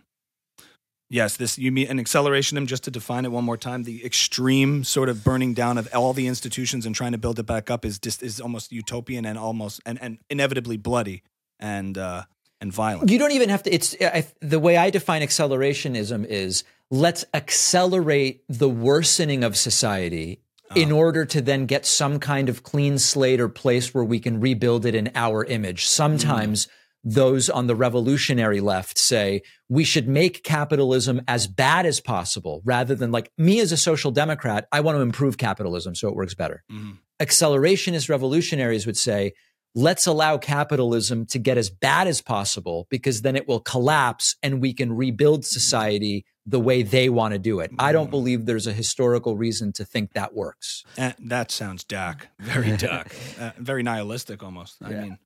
Yes, 1.12 1.38
this 1.38 1.58
you 1.58 1.72
mean 1.72 1.88
an 1.88 1.98
accelerationism. 1.98 2.68
Just 2.68 2.84
to 2.84 2.92
define 2.92 3.26
it 3.26 3.32
one 3.32 3.44
more 3.44 3.58
time, 3.58 3.84
the 3.84 4.06
extreme 4.06 4.84
sort 4.84 5.10
of 5.10 5.24
burning 5.24 5.54
down 5.54 5.78
of 5.78 5.88
all 5.94 6.14
the 6.14 6.28
institutions 6.28 6.86
and 6.86 6.94
trying 6.94 7.14
to 7.14 7.18
build 7.18 7.40
it 7.40 7.46
back 7.46 7.70
up 7.70 7.84
is 7.84 7.98
just 8.00 8.22
is 8.22 8.40
almost 8.40 8.72
utopian 8.72 9.26
and 9.26 9.38
almost 9.38 9.82
and, 9.86 10.00
and 10.02 10.20
inevitably 10.30 10.78
bloody 10.78 11.24
and 11.60 11.98
uh, 11.98 12.24
and 12.62 12.72
violent. 12.74 13.10
You 13.10 13.20
don't 13.20 13.32
even 13.32 13.50
have 13.50 13.64
to. 13.64 13.74
It's 13.74 13.96
I, 14.02 14.26
the 14.42 14.60
way 14.60 14.78
I 14.78 14.90
define 14.90 15.22
accelerationism 15.22 16.26
is 16.26 16.64
let's 16.92 17.26
accelerate 17.34 18.44
the 18.50 18.70
worsening 18.70 19.44
of 19.44 19.58
society 19.58 20.42
in 20.76 20.92
order 20.92 21.26
to 21.26 21.42
then 21.42 21.66
get 21.66 21.86
some 21.86 22.20
kind 22.20 22.48
of 22.48 22.62
clean 22.62 23.00
slate 23.00 23.40
or 23.40 23.50
place 23.50 23.94
where 23.94 24.04
we 24.04 24.20
can 24.20 24.40
rebuild 24.40 24.86
it 24.86 24.94
in 24.94 25.10
our 25.16 25.44
image. 25.46 25.88
Sometimes 25.88 26.68
those 27.04 27.50
on 27.50 27.68
the 27.68 27.76
revolutionary 27.76 28.60
left 28.60 28.98
say 28.98 29.42
we 29.70 29.84
should 29.84 30.08
make 30.08 30.44
capitalism 30.44 31.22
as 31.28 31.48
bad 31.48 31.86
as 31.86 32.00
possible 32.00 32.62
rather 32.66 32.94
than 32.94 33.12
like 33.12 33.32
me 33.38 33.60
as 33.60 33.72
a 33.72 33.78
social 33.78 34.12
democrat, 34.12 34.68
I 34.72 34.82
want 34.82 34.98
to 34.98 35.02
improve 35.02 35.38
capitalism 35.38 35.96
so 35.96 36.08
it 36.10 36.16
works 36.16 36.36
better. 36.36 36.64
Mhm. 36.72 36.98
Accelerationist 37.20 38.10
revolutionaries 38.10 38.86
would 38.86 38.98
say 38.98 39.34
let's 39.76 40.08
allow 40.08 40.38
capitalism 40.38 41.26
to 41.28 41.40
get 41.40 41.58
as 41.58 41.70
bad 41.70 42.08
as 42.08 42.22
possible 42.22 42.88
because 42.90 43.22
then 43.22 43.36
it 43.36 43.48
will 43.48 43.60
collapse 43.60 44.36
and 44.42 44.62
we 44.62 44.74
can 44.74 44.92
rebuild 44.94 45.46
society 45.46 46.26
the 46.46 46.60
way 46.60 46.82
they 46.82 47.10
want 47.10 47.34
to 47.34 47.40
do 47.40 47.60
it. 47.60 47.70
I 47.78 47.92
don't 47.92 48.10
believe 48.10 48.46
there's 48.46 48.66
a 48.66 48.74
historical 48.74 49.38
reason 49.38 49.72
to 49.74 49.86
think 49.86 50.14
that 50.14 50.34
works. 50.34 50.84
Eh, 50.98 51.12
that 51.26 51.52
sounds 51.52 51.84
dark, 51.84 52.28
very 52.40 52.76
dark, 52.76 53.14
uh, 53.40 53.52
very 53.60 53.84
nihilistic 53.84 54.42
almost. 54.42 54.78
I 54.84 54.92
Yeah. 54.92 55.02
mean, 55.02 55.18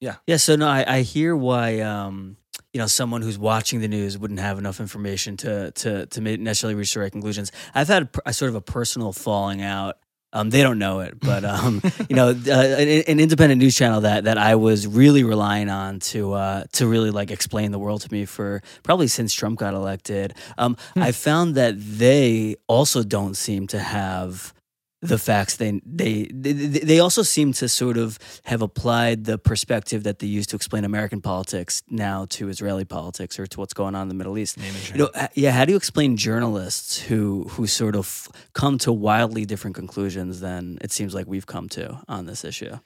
Yeah, 0.00 0.16
Yeah. 0.26 0.36
so 0.36 0.54
no, 0.56 0.68
I, 0.68 0.84
I 0.86 1.00
hear 1.02 1.34
why 1.36 1.80
um, 1.80 2.36
you 2.72 2.78
know 2.78 2.86
someone 2.86 3.20
who's 3.22 3.38
watching 3.38 3.80
the 3.80 3.88
news 3.88 4.16
wouldn't 4.16 4.38
have 4.40 4.58
enough 4.58 4.78
information 4.78 5.36
to 5.38 5.72
to 5.72 6.06
to 6.06 6.20
necessarily 6.20 6.76
reach 6.76 6.94
the 6.94 7.00
right 7.00 7.10
conclusions. 7.10 7.50
I've 7.74 7.88
had 7.88 8.04
a, 8.04 8.30
a 8.30 8.32
sort 8.32 8.50
of 8.50 8.54
a 8.54 8.60
personal 8.60 9.12
falling 9.12 9.60
out. 9.62 9.96
Um, 10.32 10.50
they 10.50 10.62
don't 10.62 10.78
know 10.78 11.00
it, 11.00 11.18
but 11.18 11.44
um, 11.44 11.82
you 12.08 12.14
know, 12.14 12.28
uh, 12.28 12.52
an, 12.52 12.88
an 13.08 13.20
independent 13.20 13.60
news 13.60 13.74
channel 13.74 14.02
that 14.02 14.24
that 14.24 14.38
I 14.38 14.54
was 14.54 14.86
really 14.86 15.24
relying 15.24 15.68
on 15.68 15.98
to 16.00 16.34
uh, 16.34 16.64
to 16.72 16.86
really 16.86 17.10
like 17.10 17.30
explain 17.30 17.72
the 17.72 17.78
world 17.78 18.02
to 18.02 18.12
me 18.12 18.24
for 18.24 18.62
probably 18.82 19.08
since 19.08 19.34
Trump 19.34 19.58
got 19.58 19.74
elected. 19.74 20.34
Um, 20.56 20.76
I 20.96 21.12
found 21.12 21.56
that 21.56 21.74
they 21.78 22.56
also 22.68 23.02
don't 23.02 23.34
seem 23.34 23.66
to 23.68 23.80
have 23.80 24.54
the 25.02 25.16
facts 25.16 25.56
they, 25.56 25.80
they 25.86 26.24
they 26.30 26.52
they 26.52 27.00
also 27.00 27.22
seem 27.22 27.52
to 27.54 27.68
sort 27.68 27.96
of 27.96 28.18
have 28.44 28.60
applied 28.60 29.24
the 29.24 29.38
perspective 29.38 30.02
that 30.02 30.18
they 30.18 30.26
use 30.26 30.46
to 30.48 30.56
explain 30.56 30.84
American 30.84 31.22
politics 31.22 31.82
now 31.88 32.26
to 32.28 32.48
Israeli 32.48 32.84
politics 32.84 33.38
or 33.38 33.46
to 33.46 33.60
what's 33.60 33.72
going 33.72 33.94
on 33.94 34.02
in 34.02 34.08
the 34.08 34.14
Middle 34.14 34.36
East. 34.36 34.58
You 34.92 34.98
know, 34.98 35.10
yeah. 35.34 35.52
How 35.52 35.64
do 35.64 35.72
you 35.72 35.76
explain 35.76 36.16
journalists 36.16 37.00
who 37.00 37.44
who 37.50 37.66
sort 37.66 37.96
of 37.96 38.28
come 38.52 38.76
to 38.78 38.92
wildly 38.92 39.46
different 39.46 39.74
conclusions 39.74 40.40
than 40.40 40.78
it 40.82 40.92
seems 40.92 41.14
like 41.14 41.26
we've 41.26 41.46
come 41.46 41.68
to 41.70 42.00
on 42.08 42.26
this 42.26 42.44
issue? 42.44 42.78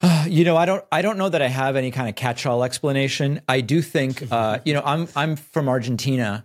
You 0.28 0.44
know, 0.44 0.56
I 0.56 0.66
don't 0.66 0.84
I 0.92 1.02
don't 1.02 1.16
know 1.16 1.28
that 1.28 1.40
I 1.42 1.48
have 1.48 1.74
any 1.74 1.90
kind 1.90 2.08
of 2.08 2.14
catch-all 2.14 2.62
explanation. 2.62 3.40
I 3.48 3.62
do 3.62 3.80
think 3.82 4.30
uh, 4.30 4.58
you 4.64 4.74
know, 4.74 4.82
I'm 4.84 5.08
I'm 5.16 5.36
from 5.36 5.68
Argentina 5.68 6.44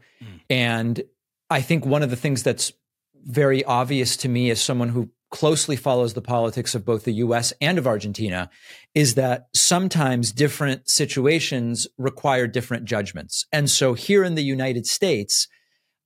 and 0.50 1.02
I 1.50 1.62
think 1.62 1.86
one 1.86 2.02
of 2.02 2.10
the 2.10 2.16
things 2.16 2.42
that's 2.42 2.72
very 3.26 3.64
obvious 3.64 4.18
to 4.18 4.30
me 4.30 4.50
as 4.50 4.62
someone 4.62 4.90
who 4.90 5.10
closely 5.34 5.76
follows 5.76 6.14
the 6.14 6.22
politics 6.22 6.76
of 6.76 6.86
both 6.86 7.06
the 7.06 7.14
US 7.14 7.52
and 7.60 7.80
of 7.80 7.88
Argentina 7.88 8.52
is 8.94 9.16
that 9.16 9.48
sometimes 9.56 10.32
different 10.32 10.88
situations 10.88 11.88
require 11.98 12.46
different 12.46 12.86
judgments. 12.86 13.48
And 13.52 13.68
so 13.68 13.96
here 13.96 14.24
in 14.24 14.36
the 14.36 14.44
United 14.44 14.86
States, 14.86 15.48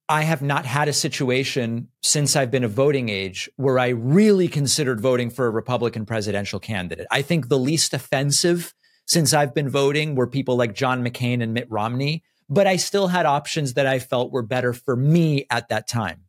I 0.08 0.22
have 0.22 0.42
not 0.42 0.66
had 0.66 0.88
a 0.88 0.94
situation 0.94 1.90
since 2.02 2.38
I've 2.38 2.52
been 2.52 2.64
of 2.64 2.72
voting 2.72 3.10
age 3.10 3.50
where 3.58 3.78
I 3.78 3.90
really 3.90 4.48
considered 4.48 5.02
voting 5.02 5.30
for 5.30 5.46
a 5.46 5.52
Republican 5.52 6.06
presidential 6.06 6.62
candidate. 6.62 7.08
I 7.12 7.22
think 7.22 7.50
the 7.50 7.60
least 7.60 7.94
offensive 7.94 8.74
since 9.06 9.34
I've 9.34 9.54
been 9.54 9.70
voting 9.70 10.16
were 10.16 10.28
people 10.28 10.56
like 10.56 10.74
John 10.74 11.04
McCain 11.04 11.44
and 11.44 11.54
Mitt 11.54 11.70
Romney, 11.70 12.24
but 12.50 12.66
I 12.66 12.78
still 12.78 13.08
had 13.08 13.26
options 13.26 13.74
that 13.74 13.88
I 13.88 14.00
felt 14.00 14.32
were 14.32 14.42
better 14.42 14.72
for 14.72 14.96
me 14.96 15.46
at 15.50 15.68
that 15.68 15.90
time. 15.90 16.27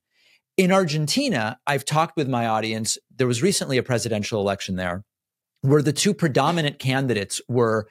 In 0.59 0.73
Argentina, 0.73 1.61
I've 1.68 1.85
talked 1.85 2.16
with 2.16 2.29
my 2.29 2.49
audience. 2.49 2.99
There 3.16 3.29
was 3.29 3.42
recently 3.42 3.79
a 3.79 3.83
presidential 3.83 4.40
election 4.40 4.75
there 4.75 5.05
where 5.62 5.83
the 5.83 5.92
two 5.92 6.12
predominant 6.12 6.81
candidates 6.81 7.40
were 7.49 7.88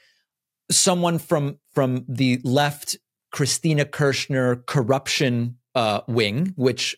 someone 0.70 1.18
from 1.18 1.60
from 1.74 2.04
the 2.10 2.42
left 2.44 2.98
Cristina 3.32 3.86
Kirchner 3.86 4.58
corruption 4.58 5.58
uh, 5.76 6.02
wing, 6.10 6.54
which 6.58 6.98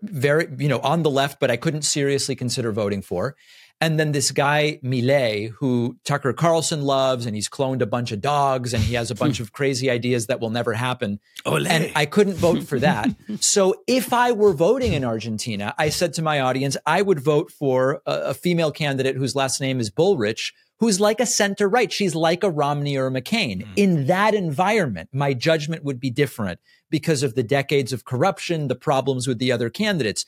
very 0.00 0.46
you 0.58 0.68
know 0.68 0.78
on 0.78 1.02
the 1.02 1.10
left, 1.10 1.40
but 1.40 1.50
I 1.50 1.56
couldn't 1.56 1.82
seriously 1.82 2.36
consider 2.36 2.70
voting 2.70 3.02
for. 3.02 3.34
And 3.80 3.98
then 3.98 4.12
this 4.12 4.30
guy 4.30 4.78
Milei, 4.84 5.50
who 5.50 5.96
Tucker 6.04 6.32
Carlson 6.32 6.82
loves, 6.82 7.24
and 7.24 7.34
he's 7.34 7.48
cloned 7.48 7.80
a 7.80 7.86
bunch 7.86 8.12
of 8.12 8.20
dogs, 8.20 8.74
and 8.74 8.82
he 8.82 8.94
has 8.94 9.10
a 9.10 9.14
bunch 9.14 9.40
of 9.40 9.52
crazy 9.52 9.90
ideas 9.90 10.26
that 10.26 10.40
will 10.40 10.50
never 10.50 10.74
happen. 10.74 11.18
Olé. 11.46 11.68
And 11.68 11.92
I 11.96 12.06
couldn't 12.06 12.34
vote 12.34 12.62
for 12.64 12.78
that. 12.80 13.08
so 13.40 13.74
if 13.86 14.12
I 14.12 14.32
were 14.32 14.52
voting 14.52 14.92
in 14.92 15.04
Argentina, 15.04 15.74
I 15.78 15.88
said 15.88 16.12
to 16.14 16.22
my 16.22 16.40
audience, 16.40 16.76
I 16.84 17.00
would 17.00 17.20
vote 17.20 17.50
for 17.50 18.02
a, 18.06 18.12
a 18.12 18.34
female 18.34 18.70
candidate 18.70 19.16
whose 19.16 19.34
last 19.34 19.60
name 19.60 19.80
is 19.80 19.90
Bullrich, 19.90 20.52
who's 20.78 21.00
like 21.00 21.20
a 21.20 21.26
center 21.26 21.68
right. 21.68 21.92
She's 21.92 22.14
like 22.14 22.42
a 22.42 22.50
Romney 22.50 22.96
or 22.96 23.06
a 23.06 23.10
McCain. 23.10 23.62
Mm. 23.62 23.68
In 23.76 24.06
that 24.06 24.34
environment, 24.34 25.10
my 25.12 25.34
judgment 25.34 25.84
would 25.84 26.00
be 26.00 26.10
different 26.10 26.58
because 26.90 27.22
of 27.22 27.34
the 27.34 27.42
decades 27.42 27.92
of 27.92 28.04
corruption, 28.04 28.68
the 28.68 28.74
problems 28.74 29.26
with 29.26 29.38
the 29.38 29.52
other 29.52 29.70
candidates. 29.70 30.24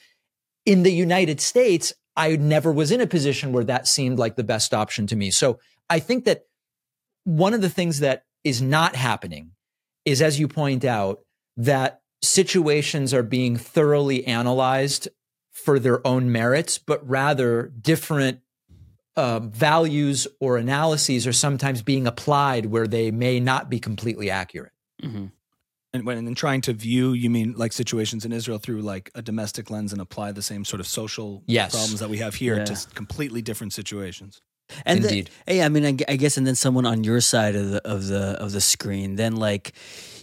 In 0.64 0.84
the 0.84 0.92
United 0.92 1.40
States, 1.40 1.92
I 2.16 2.36
never 2.36 2.72
was 2.72 2.90
in 2.90 3.00
a 3.00 3.06
position 3.06 3.52
where 3.52 3.64
that 3.64 3.88
seemed 3.88 4.18
like 4.18 4.36
the 4.36 4.44
best 4.44 4.74
option 4.74 5.06
to 5.08 5.16
me. 5.16 5.30
So 5.30 5.58
I 5.88 5.98
think 5.98 6.24
that 6.24 6.44
one 7.24 7.54
of 7.54 7.60
the 7.60 7.70
things 7.70 8.00
that 8.00 8.24
is 8.44 8.60
not 8.60 8.96
happening 8.96 9.52
is, 10.04 10.20
as 10.20 10.38
you 10.38 10.48
point 10.48 10.84
out, 10.84 11.20
that 11.56 12.00
situations 12.22 13.14
are 13.14 13.22
being 13.22 13.56
thoroughly 13.56 14.26
analyzed 14.26 15.08
for 15.50 15.78
their 15.78 16.06
own 16.06 16.32
merits, 16.32 16.78
but 16.78 17.06
rather 17.08 17.72
different 17.80 18.40
uh, 19.16 19.40
values 19.40 20.26
or 20.40 20.56
analyses 20.56 21.26
are 21.26 21.32
sometimes 21.32 21.82
being 21.82 22.06
applied 22.06 22.66
where 22.66 22.86
they 22.86 23.10
may 23.10 23.38
not 23.38 23.68
be 23.68 23.78
completely 23.78 24.30
accurate. 24.30 24.72
Mm-hmm. 25.02 25.26
And 25.94 26.06
when 26.06 26.26
in 26.26 26.34
trying 26.34 26.62
to 26.62 26.72
view, 26.72 27.12
you 27.12 27.28
mean 27.28 27.54
like 27.56 27.72
situations 27.72 28.24
in 28.24 28.32
Israel 28.32 28.58
through 28.58 28.80
like 28.80 29.10
a 29.14 29.20
domestic 29.20 29.70
lens 29.70 29.92
and 29.92 30.00
apply 30.00 30.32
the 30.32 30.42
same 30.42 30.64
sort 30.64 30.80
of 30.80 30.86
social 30.86 31.42
yes. 31.46 31.72
problems 31.72 32.00
that 32.00 32.08
we 32.08 32.18
have 32.18 32.34
here 32.34 32.58
yeah. 32.58 32.64
to 32.64 32.86
completely 32.94 33.42
different 33.42 33.72
situations. 33.74 34.40
And 34.86 35.04
Indeed. 35.04 35.30
The, 35.46 35.52
hey, 35.52 35.62
I 35.62 35.68
mean, 35.68 35.84
I, 35.84 36.12
I, 36.12 36.16
guess, 36.16 36.38
and 36.38 36.46
then 36.46 36.54
someone 36.54 36.86
on 36.86 37.04
your 37.04 37.20
side 37.20 37.54
of 37.56 37.70
the 37.70 37.86
of 37.86 38.06
the 38.06 38.40
of 38.40 38.52
the 38.52 38.60
screen, 38.60 39.16
then 39.16 39.36
like, 39.36 39.72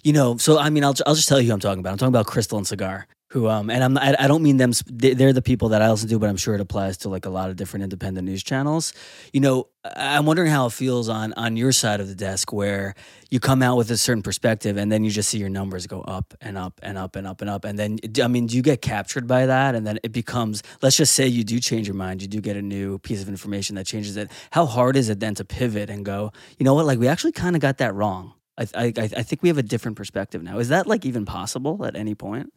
you 0.04 0.12
know, 0.12 0.38
so 0.38 0.58
I 0.58 0.72
mean, 0.72 0.84
I'll 0.84 0.96
I'll 1.06 1.14
just 1.14 1.30
tell 1.30 1.40
you 1.40 1.48
who 1.48 1.54
I'm 1.54 1.60
talking 1.60 1.82
about. 1.82 1.92
I'm 1.92 1.98
talking 2.00 2.16
about 2.16 2.26
Krystal 2.26 2.58
and 2.58 2.66
Saagar 2.66 3.04
who 3.30 3.48
um 3.48 3.70
and 3.70 3.84
I'm 3.84 3.98
I, 3.98 4.16
I 4.20 4.28
don't 4.28 4.42
mean 4.42 4.58
them 4.58 4.72
they're 4.88 5.34
the 5.34 5.42
people 5.42 5.70
that 5.70 5.82
I 5.82 5.90
listen 5.90 6.10
to 6.10 6.20
but 6.20 6.30
I'm 6.30 6.38
sure 6.38 6.56
it 6.56 6.62
applies 6.62 6.98
to 6.98 7.10
like 7.10 7.26
a 7.26 7.30
lot 7.30 7.50
of 7.50 7.56
different 7.56 7.84
independent 7.84 8.26
news 8.26 8.44
channels. 8.44 8.94
You 9.34 9.40
know, 9.40 9.68
I'm 9.84 10.26
wondering 10.26 10.52
how 10.52 10.66
it 10.66 10.74
feels 10.74 11.10
on 11.10 11.34
on 11.34 11.56
your 11.56 11.72
side 11.72 12.00
of 12.00 12.08
the 12.08 12.16
desk 12.16 12.52
where 12.52 12.96
you 13.30 13.40
come 13.40 13.62
out 13.62 13.78
with 13.78 13.92
a 13.92 13.98
certain 13.98 14.24
perspective 14.24 14.78
and 14.78 14.92
then 14.92 15.04
you 15.04 15.12
just 15.12 15.30
see 15.30 15.38
your 15.38 15.50
numbers 15.50 15.86
go 15.86 16.02
up 16.02 16.34
and 16.42 16.58
up 16.58 16.80
and 16.82 16.98
up 16.98 17.16
and 17.16 17.28
up 17.28 17.42
and 17.42 17.50
up 17.50 17.66
and 17.66 17.78
then 17.78 18.00
I 18.22 18.28
mean, 18.28 18.48
do 18.48 18.56
you 18.56 18.64
get 18.64 18.82
captured 18.82 19.28
by 19.28 19.46
that 19.46 19.76
and 19.76 19.86
then 19.86 20.00
it 20.04 20.12
becomes 20.12 20.64
let's 20.82 20.98
just 20.98 21.14
say 21.14 21.28
you 21.28 21.44
do 21.44 21.60
change 21.60 21.88
your 21.88 21.96
mind, 21.96 22.22
you 22.22 22.28
do 22.28 22.42
get 22.42 22.58
a 22.58 22.62
new 22.62 22.98
piece 23.00 23.22
of 23.22 23.30
information 23.30 23.76
that 23.76 23.86
changes 23.86 24.18
it. 24.18 24.32
How 24.52 24.66
hard 24.66 24.96
is 24.96 25.10
it 25.10 25.20
then 25.20 25.36
to 25.36 25.46
pivot 25.46 25.90
and 25.90 26.04
go, 26.04 26.32
you 26.58 26.64
know 26.64 26.74
what, 26.74 26.88
like 26.88 26.98
we 26.98 27.08
actually 27.08 27.34
kind 27.34 27.56
of 27.56 27.62
got 27.62 27.78
that 27.78 27.94
wrong. 27.94 28.34
I, 28.58 28.68
I 28.76 28.94
I 28.98 29.24
think 29.24 29.42
we 29.42 29.50
have 29.50 29.58
a 29.58 29.64
different 29.64 29.96
perspective 29.98 30.44
now. 30.44 30.60
Is 30.60 30.70
that 30.70 30.88
like 30.88 31.06
even 31.06 31.26
possible 31.26 31.86
at 31.86 31.96
any 31.96 32.16
point? 32.16 32.52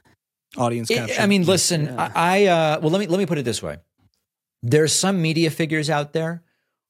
Audience 0.57 0.89
capture. 0.89 1.21
I 1.21 1.27
mean, 1.27 1.45
listen, 1.45 1.87
yeah. 1.87 2.13
I, 2.15 2.45
I 2.45 2.47
uh, 2.47 2.81
well, 2.81 2.91
let 2.91 3.01
me 3.01 3.07
let 3.07 3.19
me 3.19 3.27
put 3.27 3.39
it 3.39 3.45
this 3.45 3.63
way: 3.63 3.79
there's 4.63 4.93
some 4.93 5.21
media 5.21 5.51
figures 5.51 5.91
out 5.91 6.13
there 6.13 6.43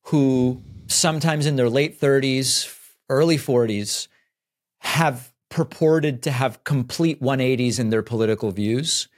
who 0.06 0.62
sometimes 0.88 1.46
in 1.46 1.56
their 1.56 1.68
late 1.68 2.00
30s, 2.00 2.76
early 3.08 3.36
40s, 3.36 4.08
have 4.80 5.32
purported 5.48 6.22
to 6.22 6.30
have 6.30 6.64
complete 6.64 7.20
180s 7.20 7.78
in 7.78 7.90
their 7.90 8.02
political 8.02 8.50
views. 8.50 9.08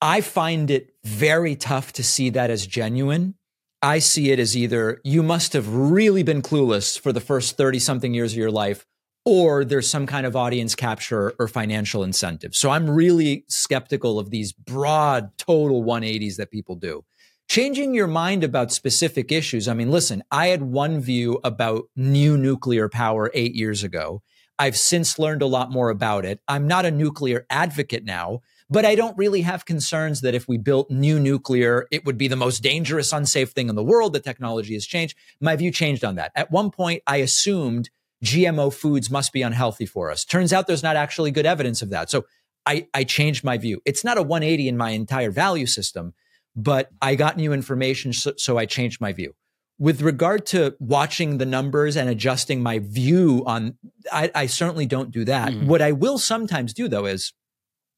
I 0.00 0.20
find 0.20 0.70
it 0.70 0.94
very 1.04 1.56
tough 1.56 1.92
to 1.94 2.02
see 2.02 2.30
that 2.30 2.50
as 2.50 2.66
genuine. 2.66 3.34
I 3.80 3.98
see 3.98 4.30
it 4.30 4.38
as 4.38 4.56
either 4.56 5.00
you 5.04 5.22
must 5.22 5.52
have 5.52 5.72
really 5.72 6.22
been 6.22 6.42
clueless 6.42 6.98
for 6.98 7.12
the 7.12 7.20
first 7.20 7.56
30 7.56 7.78
something 7.78 8.14
years 8.14 8.32
of 8.32 8.38
your 8.38 8.50
life, 8.50 8.86
or 9.24 9.64
there's 9.64 9.88
some 9.88 10.06
kind 10.06 10.26
of 10.26 10.36
audience 10.36 10.74
capture 10.74 11.34
or 11.38 11.48
financial 11.48 12.02
incentive. 12.02 12.54
So 12.54 12.70
I'm 12.70 12.88
really 12.88 13.44
skeptical 13.48 14.18
of 14.18 14.30
these 14.30 14.52
broad 14.52 15.36
total 15.38 15.82
180s 15.82 16.36
that 16.36 16.50
people 16.50 16.76
do. 16.76 17.04
Changing 17.48 17.94
your 17.94 18.06
mind 18.06 18.42
about 18.42 18.72
specific 18.72 19.30
issues. 19.30 19.68
I 19.68 19.74
mean, 19.74 19.90
listen, 19.90 20.22
I 20.30 20.48
had 20.48 20.62
one 20.62 21.00
view 21.00 21.40
about 21.44 21.84
new 21.94 22.36
nuclear 22.36 22.88
power 22.88 23.30
eight 23.34 23.54
years 23.54 23.82
ago. 23.82 24.22
I've 24.58 24.76
since 24.76 25.18
learned 25.18 25.42
a 25.42 25.46
lot 25.46 25.70
more 25.70 25.90
about 25.90 26.24
it. 26.24 26.40
I'm 26.46 26.66
not 26.66 26.86
a 26.86 26.90
nuclear 26.90 27.44
advocate 27.50 28.04
now, 28.04 28.40
but 28.70 28.84
I 28.84 28.94
don't 28.94 29.16
really 29.18 29.42
have 29.42 29.66
concerns 29.66 30.20
that 30.20 30.34
if 30.34 30.48
we 30.48 30.58
built 30.58 30.90
new 30.90 31.18
nuclear, 31.18 31.86
it 31.90 32.04
would 32.04 32.16
be 32.16 32.28
the 32.28 32.36
most 32.36 32.62
dangerous, 32.62 33.12
unsafe 33.12 33.50
thing 33.50 33.68
in 33.68 33.74
the 33.74 33.84
world. 33.84 34.12
The 34.12 34.20
technology 34.20 34.74
has 34.74 34.86
changed. 34.86 35.16
My 35.40 35.56
view 35.56 35.70
changed 35.70 36.04
on 36.04 36.14
that. 36.14 36.32
At 36.34 36.50
one 36.50 36.70
point, 36.70 37.02
I 37.06 37.16
assumed 37.16 37.90
GMO 38.24 38.72
foods 38.72 39.10
must 39.10 39.32
be 39.32 39.42
unhealthy 39.42 39.86
for 39.86 40.10
us. 40.10 40.24
Turns 40.24 40.52
out 40.52 40.66
there's 40.66 40.82
not 40.82 40.96
actually 40.96 41.30
good 41.30 41.46
evidence 41.46 41.82
of 41.82 41.90
that. 41.90 42.10
So 42.10 42.24
I, 42.66 42.86
I 42.94 43.04
changed 43.04 43.44
my 43.44 43.58
view. 43.58 43.80
It's 43.84 44.04
not 44.04 44.18
a 44.18 44.22
180 44.22 44.68
in 44.68 44.76
my 44.76 44.90
entire 44.90 45.30
value 45.30 45.66
system, 45.66 46.14
but 46.56 46.90
I 47.02 47.14
got 47.14 47.36
new 47.36 47.52
information, 47.52 48.12
so, 48.12 48.32
so 48.36 48.58
I 48.58 48.66
changed 48.66 49.00
my 49.00 49.12
view. 49.12 49.34
With 49.78 50.02
regard 50.02 50.46
to 50.46 50.76
watching 50.78 51.38
the 51.38 51.46
numbers 51.46 51.96
and 51.96 52.08
adjusting 52.08 52.62
my 52.62 52.78
view 52.78 53.42
on, 53.46 53.76
I, 54.10 54.30
I 54.34 54.46
certainly 54.46 54.86
don't 54.86 55.10
do 55.10 55.24
that. 55.24 55.52
Mm. 55.52 55.66
What 55.66 55.82
I 55.82 55.92
will 55.92 56.18
sometimes 56.18 56.72
do 56.72 56.88
though 56.88 57.06
is 57.06 57.32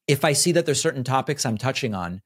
if 0.07 0.25
I 0.25 0.33
see 0.33 0.51
that 0.53 0.65
there's 0.65 0.81
certain 0.81 1.03
topics 1.03 1.45
I'm 1.45 1.57
touching 1.57 1.93
on 1.93 2.21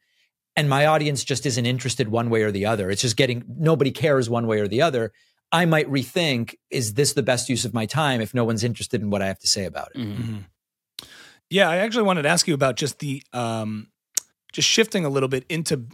and 0.55 0.69
my 0.69 0.85
audience 0.85 1.23
just 1.23 1.45
isn't 1.45 1.65
interested 1.65 2.07
one 2.07 2.29
way 2.29 2.43
or 2.43 2.51
the 2.51 2.65
other, 2.65 2.89
it's 2.89 3.01
just 3.01 3.17
getting, 3.17 3.43
nobody 3.47 3.91
cares 3.91 4.29
one 4.29 4.47
way 4.47 4.59
or 4.59 4.67
the 4.67 4.81
other. 4.81 5.11
I 5.51 5.65
might 5.65 5.89
rethink 5.89 6.55
is 6.69 6.93
this 6.93 7.13
the 7.13 7.23
best 7.23 7.49
use 7.49 7.65
of 7.65 7.73
my 7.73 7.85
time 7.85 8.21
if 8.21 8.33
no 8.33 8.43
one's 8.43 8.63
interested 8.63 9.01
in 9.01 9.09
what 9.09 9.21
I 9.21 9.27
have 9.27 9.39
to 9.39 9.47
say 9.47 9.65
about 9.65 9.89
it? 9.93 9.99
Mm-hmm. 9.99 10.21
mm-hmm. 10.21 10.37
Yeah, 11.49 11.69
I 11.69 11.77
actually 11.77 12.03
wanted 12.03 12.21
to 12.21 12.29
ask 12.29 12.47
you 12.47 12.53
about 12.53 12.77
just 12.77 12.99
the 12.99 13.21
um, 13.33 13.89
just 14.53 14.69
shifting 14.69 15.03
a 15.03 15.09
little 15.09 15.27
bit 15.27 15.45
into 15.49 15.85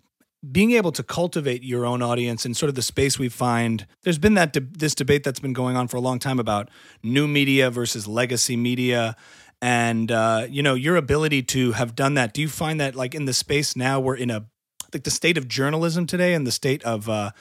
being 0.52 0.72
able 0.72 0.92
to 0.92 1.02
cultivate 1.02 1.64
your 1.64 1.84
own 1.84 2.04
audience 2.04 2.46
and 2.46 2.56
sort 2.56 2.70
of 2.70 2.76
the 2.76 2.84
space 2.84 3.18
we 3.18 3.28
find. 3.28 3.88
There's 4.04 4.20
been 4.20 4.36
that 4.36 4.54
de- 4.54 4.60
this 4.60 4.94
debate 4.94 5.24
that's 5.24 5.40
been 5.40 5.54
going 5.54 5.76
on 5.76 5.88
for 5.88 5.98
a 5.98 6.00
long 6.00 6.20
time 6.20 6.40
about 6.40 6.70
new 7.02 7.28
media 7.28 7.72
versus 7.72 8.08
legacy 8.08 8.56
media 8.56 9.16
and 9.62 10.12
uh, 10.12 10.46
you 10.48 10.62
know 10.62 10.76
your 10.76 10.96
ability 10.96 11.42
to 11.42 11.72
have 11.72 11.96
done 11.96 12.14
that 12.14 12.34
do 12.34 12.42
you 12.42 12.48
find 12.48 12.80
that 12.80 12.96
like 12.96 13.16
in 13.16 13.26
the 13.26 13.34
space 13.34 13.76
now 13.76 14.00
we're 14.00 14.16
in 14.16 14.30
a 14.30 14.46
like 14.94 15.04
the 15.04 15.12
state 15.12 15.38
of 15.38 15.48
journalism 15.48 16.06
today 16.06 16.34
and 16.34 16.46
the 16.46 16.52
state 16.52 16.84
of 16.84 17.10
uh, 17.10 17.32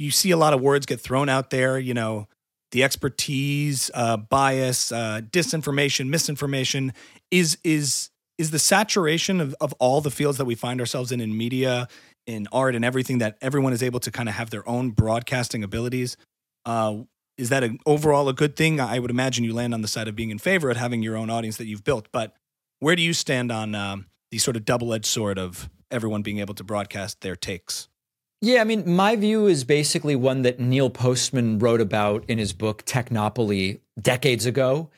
you 0.00 0.10
see 0.10 0.30
a 0.30 0.36
lot 0.36 0.54
of 0.54 0.60
words 0.62 0.86
get 0.86 0.98
thrown 0.98 1.28
out 1.28 1.50
there, 1.50 1.78
you 1.78 1.92
know, 1.92 2.26
the 2.72 2.82
expertise, 2.82 3.90
uh, 3.94 4.16
bias, 4.16 4.92
uh, 4.92 5.20
disinformation, 5.30 6.08
misinformation 6.08 6.92
is 7.30 7.58
is 7.64 8.10
is 8.38 8.50
the 8.50 8.58
saturation 8.58 9.40
of, 9.40 9.54
of 9.60 9.74
all 9.74 10.00
the 10.00 10.10
fields 10.10 10.38
that 10.38 10.46
we 10.46 10.54
find 10.54 10.80
ourselves 10.80 11.12
in 11.12 11.20
in 11.20 11.36
media, 11.36 11.86
in 12.26 12.48
art, 12.50 12.74
and 12.74 12.84
everything 12.84 13.18
that 13.18 13.36
everyone 13.42 13.74
is 13.74 13.82
able 13.82 14.00
to 14.00 14.10
kind 14.10 14.28
of 14.28 14.34
have 14.36 14.48
their 14.48 14.66
own 14.66 14.90
broadcasting 14.90 15.62
abilities. 15.62 16.16
Uh, 16.64 16.98
is 17.36 17.50
that 17.50 17.62
an, 17.62 17.78
overall 17.84 18.28
a 18.28 18.34
good 18.34 18.56
thing? 18.56 18.80
I 18.80 18.98
would 18.98 19.10
imagine 19.10 19.44
you 19.44 19.52
land 19.52 19.74
on 19.74 19.82
the 19.82 19.88
side 19.88 20.08
of 20.08 20.16
being 20.16 20.30
in 20.30 20.38
favor 20.38 20.70
of 20.70 20.78
having 20.78 21.02
your 21.02 21.16
own 21.16 21.28
audience 21.28 21.58
that 21.58 21.66
you've 21.66 21.84
built. 21.84 22.08
But 22.10 22.34
where 22.78 22.96
do 22.96 23.02
you 23.02 23.12
stand 23.12 23.52
on 23.52 23.74
um, 23.74 24.06
the 24.30 24.38
sort 24.38 24.56
of 24.56 24.64
double 24.64 24.94
edged 24.94 25.06
sword 25.06 25.38
of 25.38 25.68
everyone 25.90 26.22
being 26.22 26.38
able 26.38 26.54
to 26.54 26.64
broadcast 26.64 27.20
their 27.20 27.36
takes? 27.36 27.89
Yeah, 28.42 28.62
I 28.62 28.64
mean, 28.64 28.90
my 28.90 29.16
view 29.16 29.46
is 29.46 29.64
basically 29.64 30.16
one 30.16 30.42
that 30.42 30.58
Neil 30.58 30.88
Postman 30.88 31.58
wrote 31.58 31.82
about 31.82 32.24
in 32.26 32.38
his 32.38 32.54
book 32.54 32.86
Technopoly 32.86 33.80
decades 34.00 34.46
ago, 34.46 34.88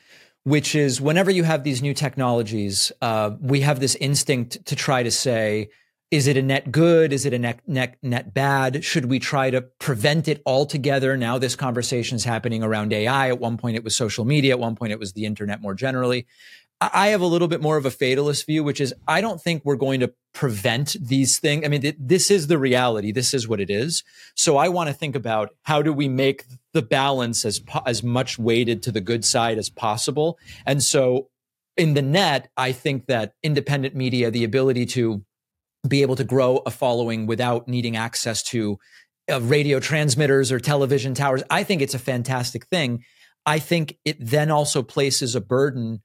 which 0.45 0.75
is 0.75 1.01
whenever 1.01 1.29
you 1.29 1.43
have 1.43 1.65
these 1.65 1.81
new 1.81 1.93
technologies, 1.93 2.93
uh, 3.01 3.31
we 3.41 3.59
have 3.59 3.81
this 3.81 3.95
instinct 3.95 4.65
to 4.65 4.77
try 4.77 5.03
to 5.03 5.11
say, 5.11 5.69
is 6.09 6.27
it 6.27 6.37
a 6.37 6.41
net 6.41 6.71
good? 6.71 7.11
Is 7.11 7.25
it 7.25 7.33
a 7.33 7.39
net, 7.39 7.59
net, 7.67 7.97
net 8.01 8.33
bad? 8.33 8.85
Should 8.85 9.05
we 9.09 9.19
try 9.19 9.49
to 9.49 9.61
prevent 9.61 10.29
it 10.29 10.41
altogether? 10.45 11.17
Now 11.17 11.37
this 11.37 11.57
conversation 11.57 12.15
is 12.15 12.23
happening 12.23 12.63
around 12.63 12.93
AI. 12.93 13.27
At 13.27 13.39
one 13.39 13.57
point 13.57 13.75
it 13.75 13.83
was 13.83 13.93
social 13.93 14.23
media. 14.23 14.53
At 14.53 14.59
one 14.59 14.75
point 14.75 14.93
it 14.93 14.99
was 14.99 15.13
the 15.13 15.25
internet 15.25 15.59
more 15.59 15.73
generally. 15.73 16.27
I 16.93 17.07
have 17.07 17.21
a 17.21 17.27
little 17.27 17.47
bit 17.47 17.61
more 17.61 17.77
of 17.77 17.85
a 17.85 17.91
fatalist 17.91 18.45
view, 18.45 18.63
which 18.63 18.81
is 18.81 18.93
I 19.07 19.21
don't 19.21 19.41
think 19.41 19.63
we're 19.63 19.75
going 19.75 19.99
to 19.99 20.13
prevent 20.33 20.95
these 20.99 21.39
things. 21.39 21.63
I 21.65 21.67
mean, 21.67 21.81
th- 21.81 21.97
this 21.99 22.31
is 22.31 22.47
the 22.47 22.57
reality. 22.57 23.11
This 23.11 23.33
is 23.33 23.47
what 23.47 23.59
it 23.59 23.69
is. 23.69 24.03
So 24.35 24.57
I 24.57 24.69
want 24.69 24.87
to 24.87 24.93
think 24.93 25.15
about 25.15 25.49
how 25.63 25.81
do 25.81 25.93
we 25.93 26.07
make 26.07 26.45
the 26.73 26.81
balance 26.81 27.45
as 27.45 27.59
po- 27.59 27.83
as 27.85 28.01
much 28.01 28.39
weighted 28.39 28.81
to 28.83 28.91
the 28.91 29.01
good 29.01 29.23
side 29.23 29.57
as 29.57 29.69
possible. 29.69 30.39
And 30.65 30.81
so 30.81 31.29
in 31.77 31.93
the 31.93 32.01
net, 32.01 32.49
I 32.57 32.71
think 32.71 33.05
that 33.05 33.33
independent 33.43 33.95
media, 33.95 34.31
the 34.31 34.43
ability 34.43 34.85
to 34.87 35.23
be 35.87 36.01
able 36.01 36.15
to 36.15 36.23
grow 36.23 36.61
a 36.65 36.71
following 36.71 37.27
without 37.27 37.67
needing 37.67 37.97
access 37.97 38.41
to 38.43 38.79
uh, 39.31 39.41
radio 39.41 39.79
transmitters 39.79 40.51
or 40.51 40.59
television 40.59 41.13
towers. 41.13 41.43
I 41.49 41.63
think 41.63 41.81
it's 41.81 41.93
a 41.93 41.99
fantastic 41.99 42.65
thing. 42.67 43.03
I 43.45 43.59
think 43.59 43.97
it 44.05 44.17
then 44.19 44.51
also 44.51 44.81
places 44.81 45.35
a 45.35 45.41
burden 45.41 46.01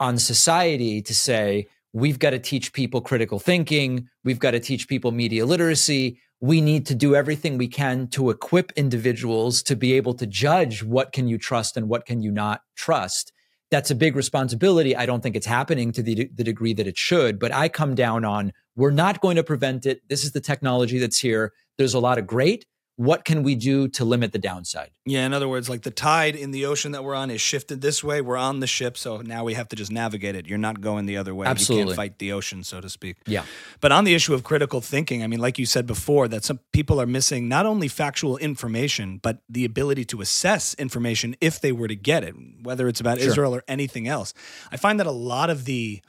on 0.00 0.18
society 0.18 1.02
to 1.02 1.14
say, 1.14 1.68
we've 1.92 2.18
got 2.18 2.30
to 2.30 2.38
teach 2.38 2.72
people 2.72 3.00
critical 3.00 3.38
thinking. 3.38 4.08
We've 4.24 4.38
got 4.38 4.52
to 4.52 4.60
teach 4.60 4.88
people 4.88 5.12
media 5.12 5.46
literacy. 5.46 6.20
We 6.40 6.60
need 6.60 6.86
to 6.86 6.94
do 6.94 7.14
everything 7.14 7.56
we 7.56 7.68
can 7.68 8.08
to 8.08 8.30
equip 8.30 8.72
individuals 8.72 9.62
to 9.64 9.76
be 9.76 9.94
able 9.94 10.14
to 10.14 10.26
judge 10.26 10.82
what 10.82 11.12
can 11.12 11.28
you 11.28 11.38
trust 11.38 11.76
and 11.76 11.88
what 11.88 12.04
can 12.04 12.22
you 12.22 12.30
not 12.30 12.62
trust. 12.76 13.32
That's 13.70 13.90
a 13.90 13.94
big 13.94 14.14
responsibility. 14.14 14.94
I 14.94 15.06
don't 15.06 15.22
think 15.22 15.36
it's 15.36 15.46
happening 15.46 15.92
to 15.92 16.02
the, 16.02 16.28
the 16.34 16.44
degree 16.44 16.74
that 16.74 16.86
it 16.86 16.98
should, 16.98 17.38
but 17.38 17.52
I 17.52 17.68
come 17.68 17.94
down 17.94 18.24
on 18.24 18.52
we're 18.76 18.90
not 18.90 19.20
going 19.20 19.36
to 19.36 19.44
prevent 19.44 19.86
it. 19.86 20.00
This 20.08 20.24
is 20.24 20.32
the 20.32 20.40
technology 20.40 20.98
that's 20.98 21.18
here. 21.18 21.52
There's 21.78 21.94
a 21.94 22.00
lot 22.00 22.18
of 22.18 22.26
great 22.26 22.66
what 22.96 23.24
can 23.24 23.42
we 23.42 23.56
do 23.56 23.88
to 23.88 24.04
limit 24.04 24.32
the 24.32 24.38
downside? 24.38 24.90
Yeah, 25.04 25.26
in 25.26 25.32
other 25.32 25.48
words, 25.48 25.68
like 25.68 25.82
the 25.82 25.90
tide 25.90 26.36
in 26.36 26.52
the 26.52 26.66
ocean 26.66 26.92
that 26.92 27.02
we're 27.02 27.16
on 27.16 27.30
is 27.30 27.40
shifted 27.40 27.80
this 27.80 28.04
way. 28.04 28.20
We're 28.20 28.36
on 28.36 28.60
the 28.60 28.68
ship, 28.68 28.96
so 28.96 29.18
now 29.18 29.42
we 29.42 29.54
have 29.54 29.68
to 29.70 29.76
just 29.76 29.90
navigate 29.90 30.36
it. 30.36 30.46
You're 30.46 30.58
not 30.58 30.80
going 30.80 31.06
the 31.06 31.16
other 31.16 31.34
way. 31.34 31.46
Absolutely. 31.46 31.80
You 31.80 31.86
can't 31.88 31.96
fight 31.96 32.18
the 32.18 32.32
ocean, 32.32 32.62
so 32.62 32.80
to 32.80 32.88
speak. 32.88 33.16
Yeah. 33.26 33.44
But 33.80 33.90
on 33.90 34.04
the 34.04 34.14
issue 34.14 34.32
of 34.32 34.44
critical 34.44 34.80
thinking, 34.80 35.24
I 35.24 35.26
mean, 35.26 35.40
like 35.40 35.58
you 35.58 35.66
said 35.66 35.86
before, 35.86 36.28
that 36.28 36.44
some 36.44 36.60
people 36.72 37.00
are 37.00 37.06
missing 37.06 37.48
not 37.48 37.66
only 37.66 37.88
factual 37.88 38.36
information, 38.36 39.18
but 39.22 39.38
the 39.48 39.64
ability 39.64 40.04
to 40.06 40.20
assess 40.20 40.74
information 40.74 41.34
if 41.40 41.60
they 41.60 41.72
were 41.72 41.88
to 41.88 41.96
get 41.96 42.22
it, 42.22 42.34
whether 42.62 42.86
it's 42.86 43.00
about 43.00 43.18
Sure. 43.18 43.28
Israel 43.28 43.54
or 43.54 43.64
anything 43.66 44.06
else. 44.06 44.34
I 44.70 44.76
find 44.76 45.00
that 45.00 45.06
a 45.06 45.12
lot 45.12 45.50
of 45.50 45.64
the 45.64 46.00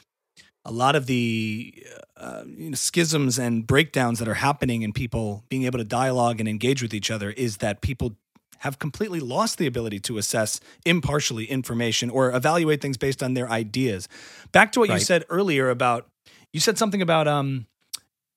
a 0.68 0.72
lot 0.72 0.96
of 0.96 1.06
the 1.06 1.74
uh, 1.96 2.00
uh, 2.18 2.44
you 2.46 2.70
know, 2.70 2.76
schisms 2.76 3.38
and 3.38 3.68
breakdowns 3.68 4.20
that 4.20 4.28
are 4.28 4.36
happening 4.36 4.82
in 4.82 4.94
people 4.94 5.44
being 5.50 5.64
able 5.64 5.78
to 5.78 5.84
dialogue 5.84 6.40
and 6.40 6.48
engage 6.48 6.82
with 6.82 6.94
each 6.94 7.12
other 7.12 7.32
is 7.32 7.58
that 7.58 7.82
people 7.82 8.16
have 8.60 8.80
completely 8.80 9.20
lost 9.20 9.58
the 9.58 9.68
ability 9.68 10.00
to 10.00 10.18
assess 10.18 10.60
impartially 10.86 11.46
information 11.46 12.10
or 12.10 12.32
evaluate 12.34 12.82
things 12.82 12.98
based 12.98 13.22
on 13.22 13.34
their 13.34 13.50
ideas. 13.50 14.08
Back 14.52 14.72
to 14.74 14.80
what 14.80 14.90
you 14.90 15.00
said 15.00 15.26
earlier 15.30 15.70
about 15.70 16.08
you 16.54 16.62
said 16.62 16.78
something 16.78 17.02
about 17.02 17.28
um 17.28 17.68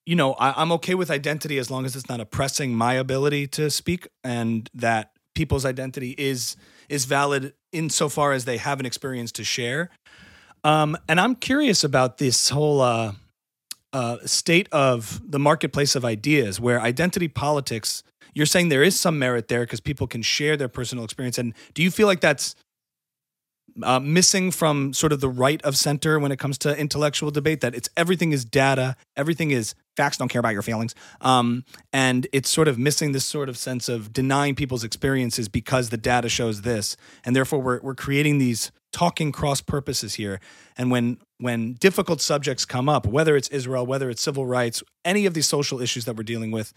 you 0.05 0.17
know 0.17 0.33
I, 0.33 0.61
I'm 0.61 0.73
okay 0.73 0.95
with 0.95 1.11
identity 1.11 1.57
as 1.57 1.71
long 1.71 1.85
as 1.85 1.95
it's 1.95 2.09
not 2.09 2.21
oppressing 2.21 2.75
my 2.75 2.95
ability 2.95 3.47
to 3.49 3.71
speak 3.71 4.09
and 4.25 4.69
that 4.75 5.13
people's 5.35 5.65
identity 5.65 6.17
is 6.19 6.57
is 6.89 7.05
valid 7.05 7.55
insofar 7.73 8.33
as 8.33 8.45
they 8.45 8.57
have 8.57 8.81
an 8.81 8.87
experience 8.87 9.31
to 9.33 9.45
share. 9.45 9.91
Um, 10.65 10.97
and 11.09 11.21
I'm 11.21 11.37
curious 11.37 11.85
about 11.85 12.19
this 12.19 12.49
whole 12.49 12.81
uh, 12.81 13.13
uh, 13.93 14.19
state 14.25 14.69
of 14.73 15.21
the 15.29 15.39
marketplace 15.39 15.95
of 15.95 16.05
ideas, 16.05 16.61
where 16.61 16.81
identity 16.81 17.29
politics. 17.29 18.03
You're 18.35 18.47
saying 18.47 18.69
there 18.69 18.83
is 18.83 18.99
some 18.99 19.19
merit 19.19 19.49
there 19.49 19.61
because 19.61 19.81
people 19.81 20.07
can 20.07 20.23
share 20.23 20.57
their 20.57 20.69
personal 20.69 21.05
experience, 21.05 21.39
and 21.39 21.55
do 21.75 21.83
you 21.83 21.91
feel 21.91 22.07
like 22.07 22.21
that's 22.21 22.55
uh, 23.83 23.99
missing 24.01 24.51
from 24.51 24.93
sort 24.93 25.13
of 25.13 25.21
the 25.21 25.29
right 25.29 25.63
of 25.63 25.77
center 25.77 26.19
when 26.19 26.33
it 26.33 26.39
comes 26.39 26.59
to 26.59 26.77
intellectual 26.79 27.31
debate? 27.31 27.63
That 27.63 27.75
it's 27.75 27.89
everything 27.97 28.33
is 28.33 28.45
data, 28.45 28.97
everything 29.17 29.51
is 29.51 29.75
facts. 29.97 30.19
Don't 30.19 30.29
care 30.29 30.41
about 30.41 30.53
your 30.53 30.63
feelings, 30.63 30.95
um, 31.21 31.65
and 31.93 32.27
it's 32.33 32.51
sort 32.51 32.69
of 32.69 32.79
missing 32.79 33.13
this 33.13 33.25
sort 33.25 33.49
of 33.49 33.57
sense 33.57 33.89
of 33.89 34.13
denying 34.13 34.55
people's 34.55 34.85
experiences 34.85 35.49
because 35.49 35.89
the 35.89 35.97
data 35.97 36.29
shows 36.29 36.63
this, 36.63 36.97
and 37.25 37.35
therefore 37.35 37.61
we're 37.61 37.81
we're 37.81 37.95
creating 37.95 38.39
these 38.39 38.71
talking 38.93 39.33
cross 39.33 39.61
purposes 39.61 40.15
here. 40.15 40.41
And 40.77 40.91
when 40.91 41.19
when 41.39 41.75
difficult 41.75 42.21
subjects 42.21 42.65
come 42.65 42.89
up, 42.89 43.07
whether 43.07 43.37
it's 43.37 43.49
Israel, 43.49 43.87
whether 43.87 44.11
it's 44.11 44.23
civil 44.23 44.47
rights, 44.47 44.83
any 45.05 45.27
of 45.27 45.35
these 45.35 45.47
social 45.47 45.81
issues 45.81 46.05
that 46.05 46.17
we're 46.17 46.25
dealing 46.25 46.51
with, 46.51 46.73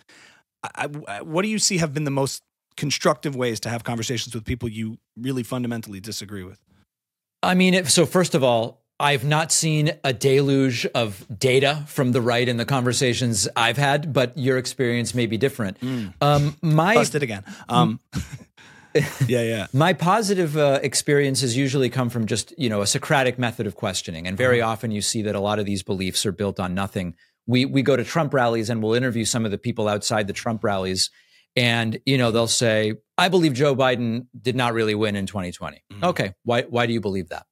I, 0.63 0.87
I, 1.07 1.21
what 1.21 1.41
do 1.41 1.47
you 1.47 1.59
see 1.59 1.77
have 1.77 1.93
been 1.93 2.03
the 2.03 2.11
most 2.11 2.43
constructive 2.77 3.35
ways 3.35 3.59
to 3.61 3.69
have 3.69 3.83
conversations 3.83 4.33
with 4.33 4.45
people 4.45 4.69
you 4.69 4.97
really 5.17 5.43
fundamentally 5.43 5.99
disagree 5.99 6.43
with? 6.43 6.61
I 7.43 7.55
mean, 7.55 7.73
if, 7.73 7.89
so 7.89 8.05
first 8.05 8.35
of 8.35 8.43
all, 8.43 8.81
I've 8.99 9.25
not 9.25 9.51
seen 9.51 9.93
a 10.03 10.13
deluge 10.13 10.85
of 10.93 11.25
data 11.35 11.83
from 11.87 12.11
the 12.11 12.21
right 12.21 12.47
in 12.47 12.57
the 12.57 12.65
conversations 12.65 13.47
I've 13.55 13.77
had, 13.77 14.13
but 14.13 14.37
your 14.37 14.59
experience 14.59 15.15
may 15.15 15.25
be 15.25 15.37
different. 15.37 15.77
Um, 16.21 16.55
my 16.61 16.93
Busted 16.93 17.23
again. 17.23 17.43
Um, 17.67 17.99
yeah, 19.27 19.41
yeah. 19.41 19.67
My 19.73 19.93
positive 19.93 20.57
uh, 20.57 20.79
experiences 20.83 21.55
usually 21.55 21.89
come 21.89 22.09
from 22.09 22.25
just 22.25 22.53
you 22.57 22.69
know 22.69 22.81
a 22.81 22.87
Socratic 22.87 23.39
method 23.39 23.67
of 23.67 23.75
questioning, 23.75 24.27
and 24.27 24.37
very 24.37 24.61
often 24.61 24.91
you 24.91 25.01
see 25.01 25.21
that 25.23 25.35
a 25.35 25.39
lot 25.39 25.59
of 25.59 25.65
these 25.65 25.83
beliefs 25.83 26.25
are 26.25 26.31
built 26.31 26.59
on 26.59 26.73
nothing. 26.73 27.15
We 27.47 27.65
we 27.65 27.81
go 27.81 27.95
to 27.95 28.03
Trump 28.03 28.33
rallies 28.33 28.69
and 28.69 28.81
we'll 28.81 28.93
interview 28.93 29.25
some 29.25 29.45
of 29.45 29.51
the 29.51 29.57
people 29.57 29.87
outside 29.87 30.27
the 30.27 30.33
Trump 30.33 30.63
rallies, 30.63 31.09
and 31.55 31.99
you 32.05 32.17
know 32.17 32.31
they'll 32.31 32.47
say, 32.47 32.93
"I 33.17 33.29
believe 33.29 33.53
Joe 33.53 33.75
Biden 33.75 34.27
did 34.39 34.55
not 34.55 34.73
really 34.73 34.95
win 34.95 35.15
in 35.15 35.25
2020." 35.25 35.83
Mhm. 35.93 36.03
Okay, 36.09 36.33
why 36.43 36.63
why 36.63 36.85
do 36.85 36.93
you 36.93 37.01
believe 37.01 37.29
that? 37.29 37.45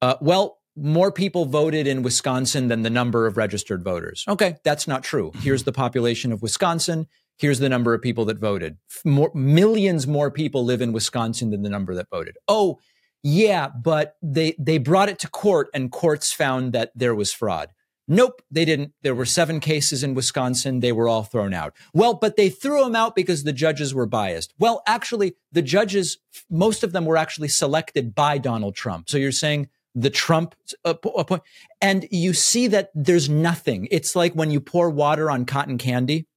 Uh, 0.00 0.16
well, 0.20 0.58
more 0.76 1.12
people 1.12 1.44
voted 1.44 1.86
in 1.86 2.02
Wisconsin 2.02 2.68
than 2.68 2.82
the 2.82 2.90
number 2.90 3.26
of 3.26 3.36
registered 3.36 3.84
voters. 3.84 4.24
Okay, 4.26 4.56
that's 4.64 4.88
not 4.88 5.04
true. 5.04 5.30
Here's 5.40 5.64
the 5.64 5.72
population 5.72 6.32
of 6.32 6.40
Wisconsin. 6.42 7.06
Here's 7.42 7.58
the 7.58 7.68
number 7.68 7.92
of 7.92 8.00
people 8.00 8.24
that 8.26 8.38
voted. 8.38 8.76
More, 9.04 9.32
millions 9.34 10.06
more 10.06 10.30
people 10.30 10.64
live 10.64 10.80
in 10.80 10.92
Wisconsin 10.92 11.50
than 11.50 11.62
the 11.62 11.68
number 11.68 11.92
that 11.92 12.08
voted. 12.08 12.36
Oh, 12.46 12.78
yeah, 13.24 13.66
but 13.66 14.14
they 14.22 14.54
they 14.60 14.78
brought 14.78 15.08
it 15.08 15.18
to 15.18 15.28
court 15.28 15.66
and 15.74 15.90
courts 15.90 16.32
found 16.32 16.72
that 16.72 16.92
there 16.94 17.16
was 17.16 17.32
fraud. 17.32 17.70
Nope, 18.06 18.42
they 18.48 18.64
didn't. 18.64 18.92
There 19.02 19.16
were 19.16 19.24
seven 19.24 19.58
cases 19.58 20.04
in 20.04 20.14
Wisconsin. 20.14 20.78
They 20.78 20.92
were 20.92 21.08
all 21.08 21.24
thrown 21.24 21.52
out. 21.52 21.74
Well, 21.92 22.14
but 22.14 22.36
they 22.36 22.48
threw 22.48 22.84
them 22.84 22.94
out 22.94 23.16
because 23.16 23.42
the 23.42 23.52
judges 23.52 23.92
were 23.92 24.06
biased. 24.06 24.54
Well, 24.60 24.80
actually, 24.86 25.34
the 25.50 25.62
judges, 25.62 26.18
most 26.48 26.84
of 26.84 26.92
them 26.92 27.06
were 27.06 27.16
actually 27.16 27.48
selected 27.48 28.14
by 28.14 28.38
Donald 28.38 28.76
Trump. 28.76 29.08
So 29.08 29.18
you're 29.18 29.32
saying 29.32 29.68
the 29.96 30.10
Trump 30.10 30.54
uh, 30.84 30.94
po- 30.94 31.24
point, 31.24 31.42
and 31.80 32.06
you 32.12 32.34
see 32.34 32.68
that 32.68 32.90
there's 32.94 33.28
nothing. 33.28 33.88
It's 33.90 34.14
like 34.14 34.32
when 34.34 34.52
you 34.52 34.60
pour 34.60 34.90
water 34.90 35.28
on 35.28 35.44
cotton 35.44 35.76
candy 35.76 36.28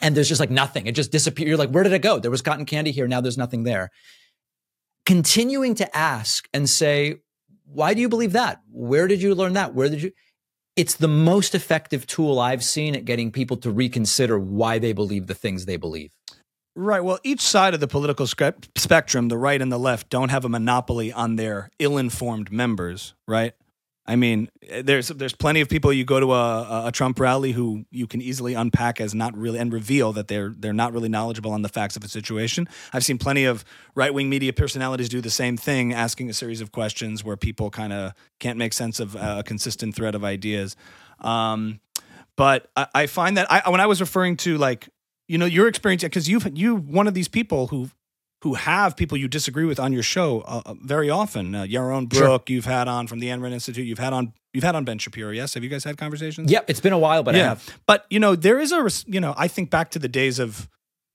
and 0.00 0.16
there's 0.16 0.28
just 0.28 0.40
like 0.40 0.50
nothing. 0.50 0.86
It 0.86 0.94
just 0.94 1.12
disappears. 1.12 1.48
You're 1.48 1.56
like, 1.56 1.70
where 1.70 1.84
did 1.84 1.92
it 1.92 2.02
go? 2.02 2.18
There 2.18 2.30
was 2.30 2.42
cotton 2.42 2.66
candy 2.66 2.90
here. 2.90 3.08
Now 3.08 3.20
there's 3.20 3.38
nothing 3.38 3.62
there. 3.64 3.90
Continuing 5.04 5.74
to 5.76 5.96
ask 5.96 6.48
and 6.52 6.68
say, 6.68 7.16
why 7.64 7.94
do 7.94 8.00
you 8.00 8.08
believe 8.08 8.32
that? 8.32 8.60
Where 8.70 9.08
did 9.08 9.22
you 9.22 9.34
learn 9.34 9.54
that? 9.54 9.74
Where 9.74 9.88
did 9.88 10.02
you? 10.02 10.12
It's 10.76 10.96
the 10.96 11.08
most 11.08 11.54
effective 11.54 12.06
tool 12.06 12.38
I've 12.38 12.62
seen 12.62 12.94
at 12.94 13.04
getting 13.04 13.32
people 13.32 13.56
to 13.58 13.70
reconsider 13.70 14.38
why 14.38 14.78
they 14.78 14.92
believe 14.92 15.26
the 15.26 15.34
things 15.34 15.64
they 15.64 15.76
believe. 15.76 16.12
Right. 16.74 17.02
Well, 17.02 17.18
each 17.24 17.40
side 17.40 17.72
of 17.72 17.80
the 17.80 17.88
political 17.88 18.26
spectrum, 18.26 19.28
the 19.28 19.38
right 19.38 19.62
and 19.62 19.72
the 19.72 19.78
left, 19.78 20.10
don't 20.10 20.28
have 20.28 20.44
a 20.44 20.50
monopoly 20.50 21.10
on 21.10 21.36
their 21.36 21.70
ill-informed 21.78 22.52
members, 22.52 23.14
right? 23.26 23.54
I 24.08 24.14
mean, 24.16 24.48
there's 24.82 25.08
there's 25.08 25.34
plenty 25.34 25.60
of 25.60 25.68
people 25.68 25.92
you 25.92 26.04
go 26.04 26.20
to 26.20 26.32
a, 26.32 26.86
a 26.86 26.92
Trump 26.92 27.18
rally 27.18 27.52
who 27.52 27.86
you 27.90 28.06
can 28.06 28.22
easily 28.22 28.54
unpack 28.54 29.00
as 29.00 29.14
not 29.14 29.36
really 29.36 29.58
and 29.58 29.72
reveal 29.72 30.12
that 30.12 30.28
they're 30.28 30.54
they're 30.56 30.72
not 30.72 30.92
really 30.92 31.08
knowledgeable 31.08 31.50
on 31.50 31.62
the 31.62 31.68
facts 31.68 31.96
of 31.96 32.04
a 32.04 32.08
situation. 32.08 32.68
I've 32.92 33.04
seen 33.04 33.18
plenty 33.18 33.44
of 33.44 33.64
right 33.94 34.14
wing 34.14 34.28
media 34.28 34.52
personalities 34.52 35.08
do 35.08 35.20
the 35.20 35.30
same 35.30 35.56
thing, 35.56 35.92
asking 35.92 36.30
a 36.30 36.32
series 36.32 36.60
of 36.60 36.70
questions 36.70 37.24
where 37.24 37.36
people 37.36 37.70
kind 37.70 37.92
of 37.92 38.12
can't 38.38 38.58
make 38.58 38.72
sense 38.72 39.00
of 39.00 39.16
a 39.16 39.42
consistent 39.44 39.94
thread 39.94 40.14
of 40.14 40.22
ideas. 40.22 40.76
Um, 41.20 41.80
but 42.36 42.70
I, 42.76 42.86
I 42.94 43.06
find 43.06 43.36
that 43.36 43.50
I, 43.50 43.68
when 43.68 43.80
I 43.80 43.86
was 43.86 44.00
referring 44.00 44.36
to 44.38 44.56
like 44.56 44.88
you 45.26 45.38
know 45.38 45.46
your 45.46 45.66
experience 45.66 46.02
because 46.04 46.28
you've 46.28 46.46
you 46.56 46.76
one 46.76 47.08
of 47.08 47.14
these 47.14 47.28
people 47.28 47.66
who 47.68 47.90
who 48.42 48.54
have 48.54 48.96
people 48.96 49.16
you 49.16 49.28
disagree 49.28 49.64
with 49.64 49.80
on 49.80 49.92
your 49.92 50.02
show 50.02 50.40
uh, 50.42 50.62
uh, 50.66 50.74
very 50.82 51.10
often. 51.10 51.54
Uh, 51.54 51.62
Yaron 51.62 52.12
Sure. 52.12 52.22
Brook, 52.22 52.50
you've 52.50 52.66
had 52.66 52.86
on 52.86 53.06
from 53.06 53.18
the 53.18 53.28
Ayn 53.28 53.40
Rand 53.40 53.54
Institute. 53.54 53.86
You've 53.86 53.98
had 53.98 54.12
on 54.12 54.32
you've 54.52 54.64
had 54.64 54.74
on 54.74 54.84
Ben 54.84 54.98
Shapiro. 54.98 55.30
Yes, 55.30 55.54
have 55.54 55.64
you 55.64 55.70
guys 55.70 55.84
had 55.84 55.96
conversations? 55.96 56.50
Yep, 56.50 56.68
it's 56.68 56.80
been 56.80 56.92
a 56.92 56.98
while, 56.98 57.22
but 57.22 57.34
I 57.34 57.38
yeah. 57.38 57.48
have. 57.50 57.78
But 57.86 58.06
you 58.10 58.20
know 58.20 58.36
there 58.36 58.58
is 58.58 58.72
a 58.72 58.88
you 59.06 59.20
know 59.20 59.34
I 59.36 59.48
think 59.48 59.70
back 59.70 59.90
to 59.92 59.98
the 59.98 60.08
days 60.08 60.38
of 60.38 60.68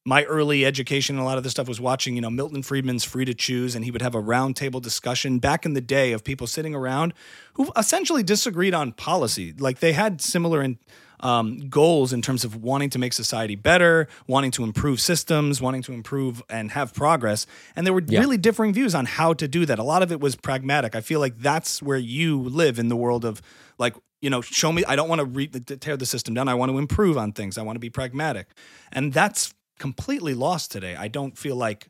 my 0.03 0.23
early 0.23 0.65
education 0.65 1.17
a 1.19 1.23
lot 1.23 1.37
of 1.37 1.43
this 1.43 1.51
stuff 1.51 1.67
was 1.67 1.79
watching 1.79 2.15
you 2.15 2.21
know 2.21 2.29
Milton 2.29 2.63
Friedman's 2.63 3.03
Free 3.03 3.25
to 3.25 3.33
Choose 3.33 3.75
and 3.75 3.85
he 3.85 3.91
would 3.91 4.01
have 4.01 4.15
a 4.15 4.21
roundtable 4.21 4.81
discussion 4.81 5.37
back 5.39 5.65
in 5.65 5.73
the 5.73 5.81
day 5.81 6.11
of 6.11 6.23
people 6.23 6.47
sitting 6.47 6.73
around 6.73 7.13
who 7.53 7.71
essentially 7.77 8.23
disagreed 8.23 8.73
on 8.73 8.93
policy 8.93 9.53
like 9.59 9.79
they 9.79 9.93
had 9.93 10.19
similar 10.19 10.63
in, 10.63 10.79
um, 11.21 11.69
goals 11.69 12.13
in 12.13 12.21
terms 12.21 12.43
of 12.43 12.55
wanting 12.55 12.89
to 12.89 12.99
make 12.99 13.13
society 13.13 13.55
better 13.55 14.07
wanting 14.27 14.51
to 14.51 14.63
improve 14.63 14.99
systems 14.99 15.61
wanting 15.61 15.81
to 15.83 15.93
improve 15.93 16.41
and 16.49 16.71
have 16.71 16.93
progress 16.93 17.45
and 17.75 17.85
there 17.85 17.93
were 17.93 18.03
Yeah. 18.07 18.19
really 18.19 18.37
differing 18.37 18.73
views 18.73 18.95
on 18.95 19.05
how 19.05 19.33
to 19.33 19.47
do 19.47 19.65
that 19.65 19.79
a 19.79 19.83
lot 19.83 20.01
of 20.03 20.11
it 20.11 20.19
was 20.19 20.35
pragmatic 20.35 20.95
I 20.95 21.01
feel 21.01 21.19
like 21.19 21.37
that's 21.39 21.81
where 21.81 21.97
you 21.97 22.41
live 22.41 22.79
in 22.79 22.89
the 22.89 22.95
world 22.95 23.23
of 23.25 23.41
like 23.77 23.95
you 24.21 24.29
know 24.29 24.41
show 24.41 24.71
me 24.71 24.83
I 24.87 24.95
don't 24.95 25.09
want 25.09 25.19
to 25.19 25.25
re- 25.25 25.47
to 25.47 25.77
tear 25.77 25.97
the 25.97 26.05
system 26.05 26.33
down 26.33 26.47
I 26.47 26.53
want 26.55 26.71
to 26.71 26.77
improve 26.77 27.17
on 27.17 27.31
things 27.33 27.57
I 27.57 27.61
want 27.61 27.75
to 27.75 27.79
be 27.79 27.89
pragmatic 27.89 28.47
and 28.91 29.13
that's 29.13 29.53
completely 29.79 30.35
lost 30.35 30.71
today. 30.71 30.95
I 30.95 31.07
don't 31.07 31.35
feel 31.37 31.55
like 31.55 31.87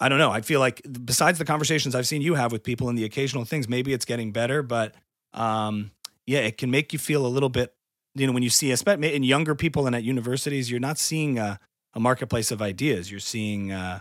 I 0.00 0.08
don't 0.08 0.18
know. 0.18 0.30
I 0.30 0.40
feel 0.42 0.60
like 0.60 0.80
besides 1.04 1.38
the 1.38 1.44
conversations 1.44 1.94
I've 1.94 2.06
seen 2.06 2.22
you 2.22 2.34
have 2.36 2.52
with 2.52 2.62
people 2.62 2.88
and 2.88 2.96
the 2.96 3.04
occasional 3.04 3.44
things, 3.44 3.68
maybe 3.68 3.92
it's 3.92 4.04
getting 4.04 4.30
better, 4.32 4.62
but 4.62 4.94
um, 5.34 5.90
yeah, 6.24 6.38
it 6.38 6.56
can 6.56 6.70
make 6.70 6.92
you 6.92 6.98
feel 6.98 7.26
a 7.26 7.28
little 7.28 7.48
bit 7.48 7.74
you 8.14 8.26
know 8.26 8.32
when 8.32 8.42
you 8.42 8.50
see 8.50 8.70
especially 8.70 9.14
in 9.14 9.22
younger 9.22 9.54
people 9.54 9.86
and 9.86 9.94
at 9.94 10.02
universities, 10.02 10.70
you're 10.70 10.80
not 10.80 10.98
seeing 10.98 11.38
a, 11.38 11.58
a 11.94 12.00
marketplace 12.00 12.50
of 12.50 12.62
ideas. 12.62 13.10
You're 13.10 13.20
seeing 13.20 13.72
uh, 13.72 14.00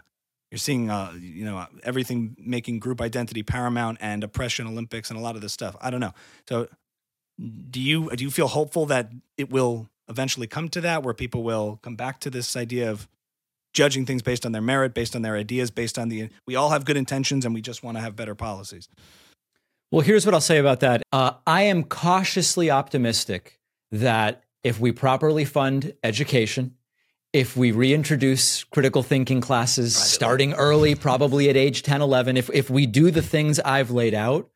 you're 0.52 0.60
seeing 0.60 0.90
uh, 0.90 1.14
you 1.20 1.46
know 1.46 1.66
everything 1.84 2.36
making 2.40 2.80
group 2.80 3.02
identity 3.02 3.44
paramount 3.44 3.98
and 4.02 4.24
oppression 4.24 4.68
Olympics 4.68 5.10
and 5.10 5.20
a 5.20 5.22
lot 5.22 5.36
of 5.36 5.42
this 5.42 5.54
stuff. 5.54 5.76
I 5.82 5.90
don't 5.90 6.00
know. 6.00 6.14
So 6.48 6.68
do 7.70 7.80
you 7.80 8.10
do 8.16 8.24
you 8.24 8.32
feel 8.32 8.48
hopeful 8.48 8.86
that 8.88 9.12
it 9.38 9.50
will 9.50 9.90
eventually 10.10 10.48
come 10.48 10.70
to 10.70 10.82
that 10.82 11.04
where 11.04 11.14
people 11.14 11.44
will 11.44 11.80
come 11.82 11.96
back 11.96 12.20
to 12.22 12.30
this 12.30 12.56
idea 12.56 12.90
of 12.90 13.08
judging 13.74 14.06
things 14.06 14.22
based 14.22 14.46
on 14.46 14.54
their 14.54 14.62
merit, 14.62 14.94
based 14.94 15.16
on 15.16 15.22
their 15.22 15.36
ideas, 15.36 15.70
based 15.70 16.00
on 16.00 16.10
the 16.10 16.30
we 16.46 16.56
all 16.56 16.70
have 16.70 16.86
good 16.86 16.98
intentions 16.98 17.46
and 17.46 17.54
we 17.54 17.62
just 17.62 17.84
want 17.84 17.98
to 17.98 18.02
have 18.02 18.16
better 18.16 18.36
policies. 18.36 18.88
Well, 19.92 20.02
here's 20.02 20.26
what 20.26 20.34
I'll 20.34 20.42
say 20.42 20.58
about 20.58 20.82
that. 20.82 21.04
Uh, 21.14 21.34
I 21.46 21.64
am 21.64 21.84
cautiously 21.84 22.70
optimistic 22.70 23.57
that 23.92 24.44
if 24.64 24.80
we 24.80 24.92
properly 24.92 25.46
fund 25.46 25.94
education, 26.04 26.76
if 27.34 27.56
we 27.56 27.72
reintroduce 27.72 28.64
critical 28.64 29.04
thinking 29.04 29.42
classes 29.42 29.96
starting 29.96 30.54
early, 30.54 30.96
probably 30.96 31.50
at 31.50 31.58
age 31.58 31.84
10, 31.84 32.02
11, 32.02 32.38
if, 32.38 32.50
if 32.54 32.70
we 32.70 32.86
do 32.86 33.12
the 33.12 33.22
things 33.22 33.60
I've 33.60 33.92
laid 33.92 34.14
out, 34.14 34.50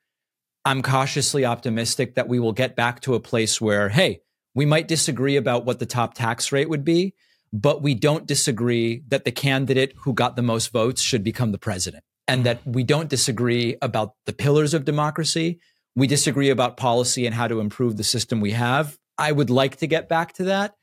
I'm 0.63 0.81
cautiously 0.81 1.45
optimistic 1.45 2.15
that 2.15 2.27
we 2.27 2.39
will 2.39 2.53
get 2.53 2.75
back 2.75 3.01
to 3.01 3.15
a 3.15 3.19
place 3.19 3.59
where, 3.59 3.89
hey, 3.89 4.21
we 4.53 4.65
might 4.65 4.87
disagree 4.87 5.35
about 5.35 5.65
what 5.65 5.79
the 5.79 5.85
top 5.85 6.13
tax 6.13 6.51
rate 6.51 6.69
would 6.69 6.83
be, 6.83 7.13
but 7.53 7.81
we 7.81 7.95
don't 7.95 8.25
disagree 8.25 9.03
that 9.07 9.25
the 9.25 9.31
candidate 9.31 9.93
who 10.03 10.13
got 10.13 10.35
the 10.35 10.41
most 10.41 10.71
votes 10.71 11.01
should 11.01 11.23
become 11.23 11.51
the 11.51 11.57
president 11.57 12.03
and 12.27 12.39
mm-hmm. 12.39 12.45
that 12.45 12.61
we 12.65 12.83
don't 12.83 13.09
disagree 13.09 13.75
about 13.81 14.15
the 14.25 14.33
pillars 14.33 14.73
of 14.73 14.85
democracy. 14.85 15.59
We 15.95 16.07
disagree 16.07 16.49
about 16.49 16.77
policy 16.77 17.25
and 17.25 17.35
how 17.35 17.47
to 17.47 17.59
improve 17.59 17.97
the 17.97 18.03
system 18.03 18.39
we 18.39 18.51
have. 18.51 18.97
I 19.21 19.31
would 19.31 19.51
like 19.51 19.75
to 19.77 19.87
get 19.87 20.09
back 20.09 20.33
to 20.33 20.45
that 20.45 20.73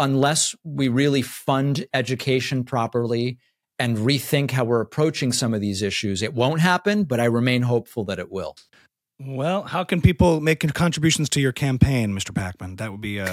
unless 0.00 0.56
we 0.64 0.88
really 0.88 1.22
fund 1.22 1.86
education 1.94 2.64
properly 2.64 3.38
and 3.78 3.96
rethink 3.98 4.50
how 4.50 4.64
we're 4.64 4.80
approaching 4.80 5.30
some 5.30 5.54
of 5.54 5.60
these 5.60 5.80
issues. 5.80 6.20
It 6.20 6.34
won't 6.34 6.60
happen, 6.60 7.04
but 7.04 7.20
I 7.20 7.26
remain 7.26 7.62
hopeful 7.62 8.04
that 8.06 8.18
it 8.18 8.32
will. 8.32 8.56
Well, 9.20 9.62
how 9.62 9.84
can 9.84 10.00
people 10.00 10.40
make 10.40 10.68
contributions 10.74 11.28
to 11.30 11.40
your 11.40 11.52
campaign, 11.52 12.12
Mr. 12.12 12.32
Pakman? 12.32 12.78
That 12.78 12.90
would 12.90 13.00
be. 13.00 13.20
Uh... 13.20 13.32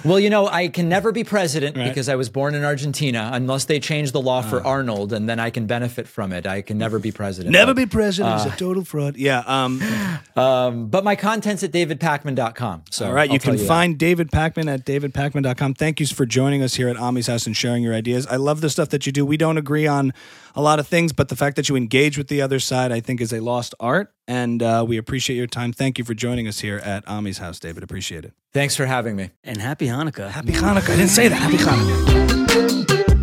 well, 0.04 0.18
you 0.18 0.28
know, 0.28 0.48
I 0.48 0.66
can 0.66 0.88
never 0.88 1.12
be 1.12 1.22
president 1.22 1.76
right. 1.76 1.88
because 1.88 2.08
I 2.08 2.16
was 2.16 2.28
born 2.28 2.56
in 2.56 2.64
Argentina, 2.64 3.30
unless 3.32 3.66
they 3.66 3.78
change 3.78 4.10
the 4.10 4.20
law 4.20 4.42
for 4.42 4.60
uh. 4.60 4.68
Arnold, 4.68 5.12
and 5.12 5.28
then 5.28 5.38
I 5.38 5.50
can 5.50 5.66
benefit 5.66 6.08
from 6.08 6.32
it. 6.32 6.48
I 6.48 6.62
can 6.62 6.78
never 6.78 6.98
be 6.98 7.12
president. 7.12 7.52
Never 7.52 7.74
but, 7.74 7.82
be 7.82 7.86
president. 7.86 8.34
Uh, 8.34 8.44
He's 8.44 8.54
a 8.54 8.56
total 8.56 8.84
fraud. 8.84 9.16
Yeah. 9.16 9.44
Um, 9.46 9.80
um, 10.36 10.88
but 10.88 11.04
my 11.04 11.14
content's 11.14 11.62
at 11.62 11.70
davidpakman.com. 11.70 12.82
So 12.90 13.06
all 13.06 13.12
right, 13.12 13.30
I'll 13.30 13.34
you 13.34 13.38
can 13.38 13.56
you 13.56 13.66
find 13.66 13.94
that. 13.94 13.98
David 13.98 14.32
Pakman 14.32 14.66
at 14.66 14.84
davidpakman.com. 14.84 15.74
Thank 15.74 16.00
you 16.00 16.06
for 16.06 16.26
joining 16.26 16.60
us 16.60 16.74
here 16.74 16.88
at 16.88 16.96
Ami's 16.96 17.28
House 17.28 17.46
and 17.46 17.56
sharing 17.56 17.84
your 17.84 17.94
ideas. 17.94 18.26
I 18.26 18.36
love 18.36 18.62
the 18.62 18.70
stuff 18.70 18.88
that 18.88 19.06
you 19.06 19.12
do. 19.12 19.24
We 19.24 19.36
don't 19.36 19.58
agree 19.58 19.86
on 19.86 20.12
a 20.54 20.62
lot 20.62 20.78
of 20.78 20.86
things, 20.86 21.12
but 21.12 21.28
the 21.28 21.36
fact 21.36 21.56
that 21.56 21.68
you 21.68 21.76
engage 21.76 22.16
with 22.16 22.28
the 22.28 22.40
other 22.40 22.58
side, 22.58 22.92
I 22.92 23.00
think, 23.00 23.20
is 23.20 23.32
a 23.32 23.40
lost 23.40 23.74
art. 23.80 24.12
And 24.26 24.62
uh, 24.62 24.84
we 24.86 24.96
appreciate 24.96 25.36
your 25.36 25.46
time. 25.46 25.72
Thank 25.72 25.98
you 25.98 26.04
for 26.04 26.14
joining 26.14 26.48
us 26.48 26.60
here 26.60 26.78
at 26.78 27.04
Ami's 27.06 27.38
house, 27.38 27.58
David. 27.58 27.82
Appreciate 27.82 28.24
it. 28.24 28.32
Thanks 28.52 28.76
for 28.76 28.86
having 28.86 29.16
me. 29.16 29.30
And 29.42 29.58
happy 29.58 29.86
Hanukkah. 29.86 30.30
Happy 30.30 30.52
Hanukkah. 30.52 30.90
I 30.90 30.96
didn't 30.96 31.08
say 31.08 31.28
that. 31.28 31.36
Happy 31.36 31.56
Hanukkah. 31.56 33.13